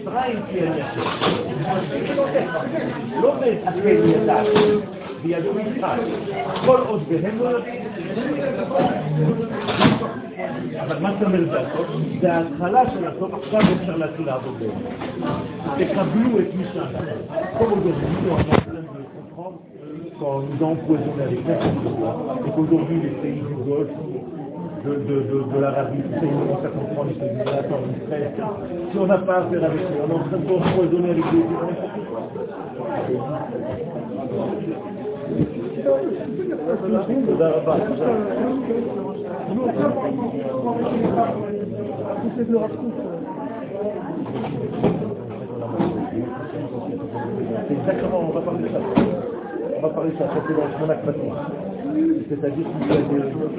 [0.00, 0.86] מצרים תהיה
[3.22, 4.42] לא בהסכם ידע,
[5.22, 5.98] בידו יצחק.
[6.66, 7.82] כל עוד והם לא יודעים,
[10.80, 11.86] אבל מה שאתה אומר זה הסוף?
[12.20, 14.70] זה ההתחלה של הסוף, עכשיו אפשר להתחיל לעבוד בהם.
[15.78, 17.00] תקבלו את מי שאנחנו.
[17.58, 17.78] כל עוד
[20.20, 22.12] quand nous empoisonnons avec n'importe quoi,
[22.46, 23.88] et qu'aujourd'hui les pays du Golfe,
[24.84, 27.84] de, de, de, de l'Arabie, tout ça, ils commencent à comprendre les pays de l'Attente,
[28.00, 28.32] l'Israël,
[28.90, 31.38] si on n'a pas affaire avec eux, on est en train de empoisonner avec des
[38.28, 39.13] n'importe
[47.69, 48.79] Exactement, on va parler de ça.
[49.77, 51.35] On va parler de ça, ça c'est dans mon acte maintenant.
[52.29, 53.51] C'est-à-dire qu'il y a des choses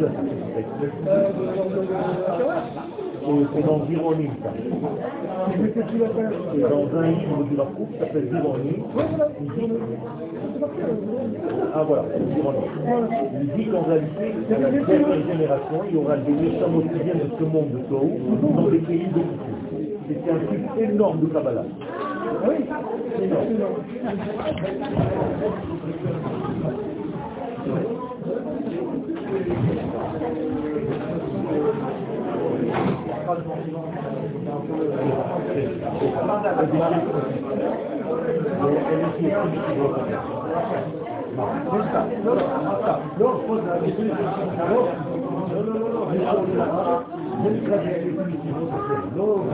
[3.55, 4.51] c'est dans Zironim, ça.
[5.53, 8.85] C'est dans un livre du Rafouk qui s'appelle Zironim.
[11.74, 12.05] Ah voilà.
[13.40, 16.70] Il dit qu'en réalité, dans la dernière génération, il y aura des méchants
[17.03, 18.20] viennent de ce monde de Tohu
[18.55, 19.23] dans des pays de
[20.09, 21.65] C'est un truc énorme de Kabbalah.
[33.37, 33.43] לא,
[45.65, 46.07] לא, לא,
[49.15, 49.45] לא,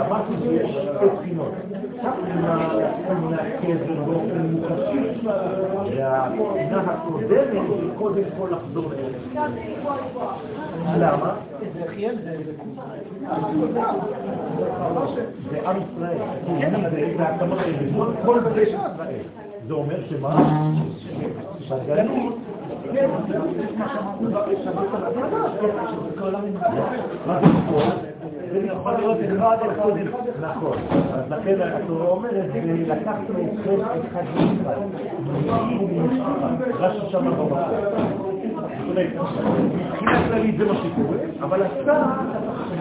[0.00, 1.52] אמרתי שיש שתי בחינות.
[3.30, 5.26] מהקבר באופן מוחשי,
[5.96, 9.12] והבחינה הקודמת היא קודם כל לחזור אליהם.
[10.98, 11.34] למה?
[15.50, 16.18] זה עם ישראל.
[19.66, 20.62] זה אומר שמה?
[21.58, 22.38] שהגלות...
[30.40, 30.78] נכון,
[31.12, 32.50] אז לכן התורה אומרת,
[32.86, 33.80] לקחתם אתכם
[34.10, 34.78] אחד במשפט,
[36.74, 37.52] רש"י שם במקום.
[38.88, 42.02] מבחינה כללית זה מה שקורה, אבל אתה...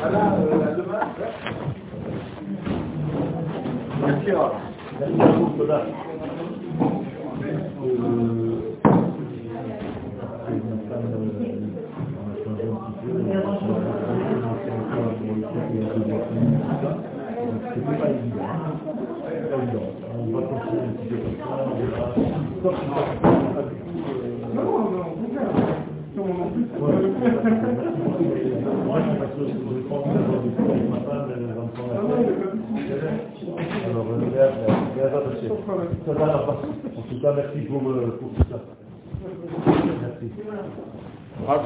[0.00, 1.00] Voilà, à demain.
[4.00, 4.34] Merci, à
[5.36, 5.78] vous, Soda.
[17.74, 18.50] C'était pas évident.
[35.48, 36.56] Ça va là-bas.
[36.96, 38.60] En tout cas, merci pour, euh, pour tout ça.
[40.02, 40.30] Merci.
[41.46, 41.60] Rav,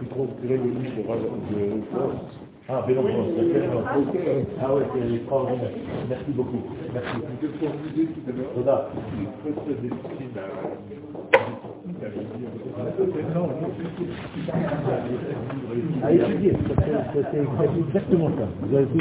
[0.00, 2.46] c'est trop tiré le livre de Rav de Faust.
[2.68, 2.84] Ah.
[4.60, 5.70] Ah ouais, c'est extraordinaire.
[6.08, 6.62] Merci beaucoup.
[6.92, 7.16] Merci.
[7.40, 8.88] Qu'est-ce qu'on vous disait tout à l'heure Toda.
[9.16, 11.35] Il est très très destiné
[17.30, 17.40] c'est
[17.78, 18.46] exactement ça.
[18.60, 18.98] Vous avez tout,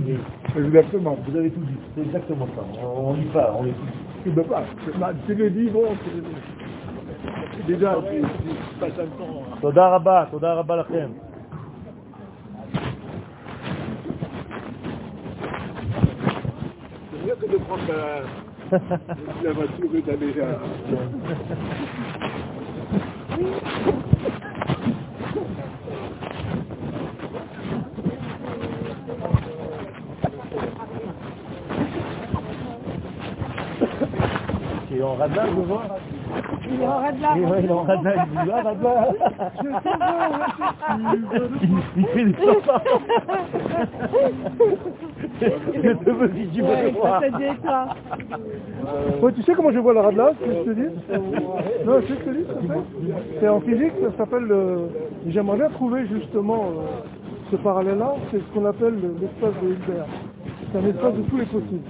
[0.00, 0.18] dit.
[0.56, 1.18] Exactement.
[1.26, 1.76] Vous avez tout dit.
[1.94, 2.62] C'est exactement ça.
[2.82, 3.80] On n'y pas, on étudie.
[4.26, 4.64] Il ne pas.
[5.26, 5.50] C'est le.
[7.66, 9.42] Déjà, c'est pas le temps.
[9.42, 9.58] Hein.
[9.60, 11.08] Toda Rabba, Toda Rabba C'est
[17.26, 18.22] mieux que de prendre la,
[19.44, 22.17] la voiture et d'aller à...
[23.38, 23.44] Es
[35.00, 36.17] en radar, je vois
[36.70, 37.36] Il est en radar.
[37.36, 38.50] Oui, ouais, il est en radar, il dit,
[41.96, 42.34] il, fait des le
[47.30, 47.86] te détend.
[49.22, 50.00] Ouais, tu sais comment je vois le
[50.40, 50.88] ce que je te dis?
[51.86, 52.68] Non, je te dis, ça fait
[53.40, 54.88] C'est en physique, ça s'appelle le...
[55.28, 56.82] J'aimerais bien trouver justement euh,
[57.50, 60.06] ce parallèle-là, c'est ce qu'on appelle le- l'espace de Hilbert.
[60.72, 61.88] C'est un espace de tous les possibles.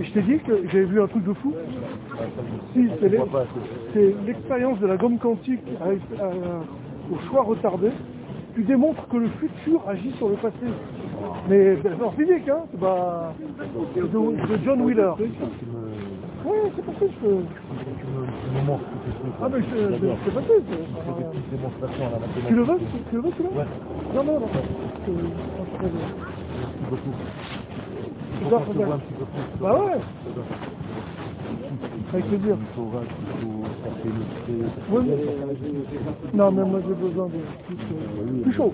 [0.00, 1.52] Et je t'ai dit que j'avais vu un truc de fou.
[2.74, 5.60] Si, c'est l'expérience de la gomme quantique
[6.20, 6.60] euh,
[7.12, 7.88] au choix retardé.
[8.54, 10.56] Tu démontres que le futur agit sur le passé.
[11.48, 13.32] Mais c'est en physique, hein pas...
[13.96, 15.12] de, de John Wheeler.
[15.18, 17.36] Oui, c'est passé, je peux...
[17.38, 19.32] Tu me montres tous ces trucs.
[19.40, 20.52] Ah mais je- je- c'est passé.
[20.58, 22.48] Je c'est- à la.
[22.48, 22.76] Tu le veux?
[22.78, 23.66] Tu tu le veux, tu le veux Ouais.
[24.14, 24.48] Non, non, non.
[24.52, 27.12] Je Merci beaucoup.
[28.98, 29.60] Petit peu plus.
[29.60, 29.98] Bah ouais,
[32.12, 32.56] avec plaisir.
[32.60, 34.22] Il faut voir qu'il faut taper le
[34.68, 34.82] trait.
[34.90, 37.32] Oui, mais- Non, mais moi j'ai besoin de
[37.66, 38.72] plus, euh, plus chaud.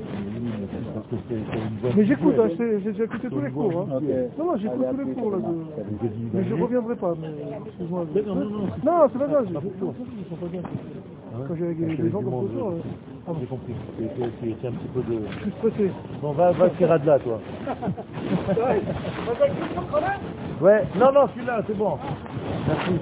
[1.96, 3.80] Mais j'écoute, hein, j'ai déjà écouté tous les cours.
[3.80, 4.00] Hein.
[4.38, 5.38] Non, non, j'écoute tous les cours là.
[5.38, 5.42] de-
[6.34, 7.28] Mais je reviendrai pas, mais
[7.66, 8.04] excuse-moi.
[8.26, 8.58] Non, non, non.
[8.84, 9.46] Non, c'est pas grave,
[11.46, 12.80] Quand j'ai Parce des gens comme ça, euh,
[13.26, 13.36] ah bon.
[13.40, 13.74] J'ai compris.
[13.98, 14.10] C'est-
[14.68, 15.18] un petit peu de...
[15.30, 15.90] je suis stressé.
[16.20, 17.40] Bon, va, va tirer de là, toi.
[20.60, 21.98] Ouais, non, non, celui-là, c'est bon.
[22.66, 22.92] Merci.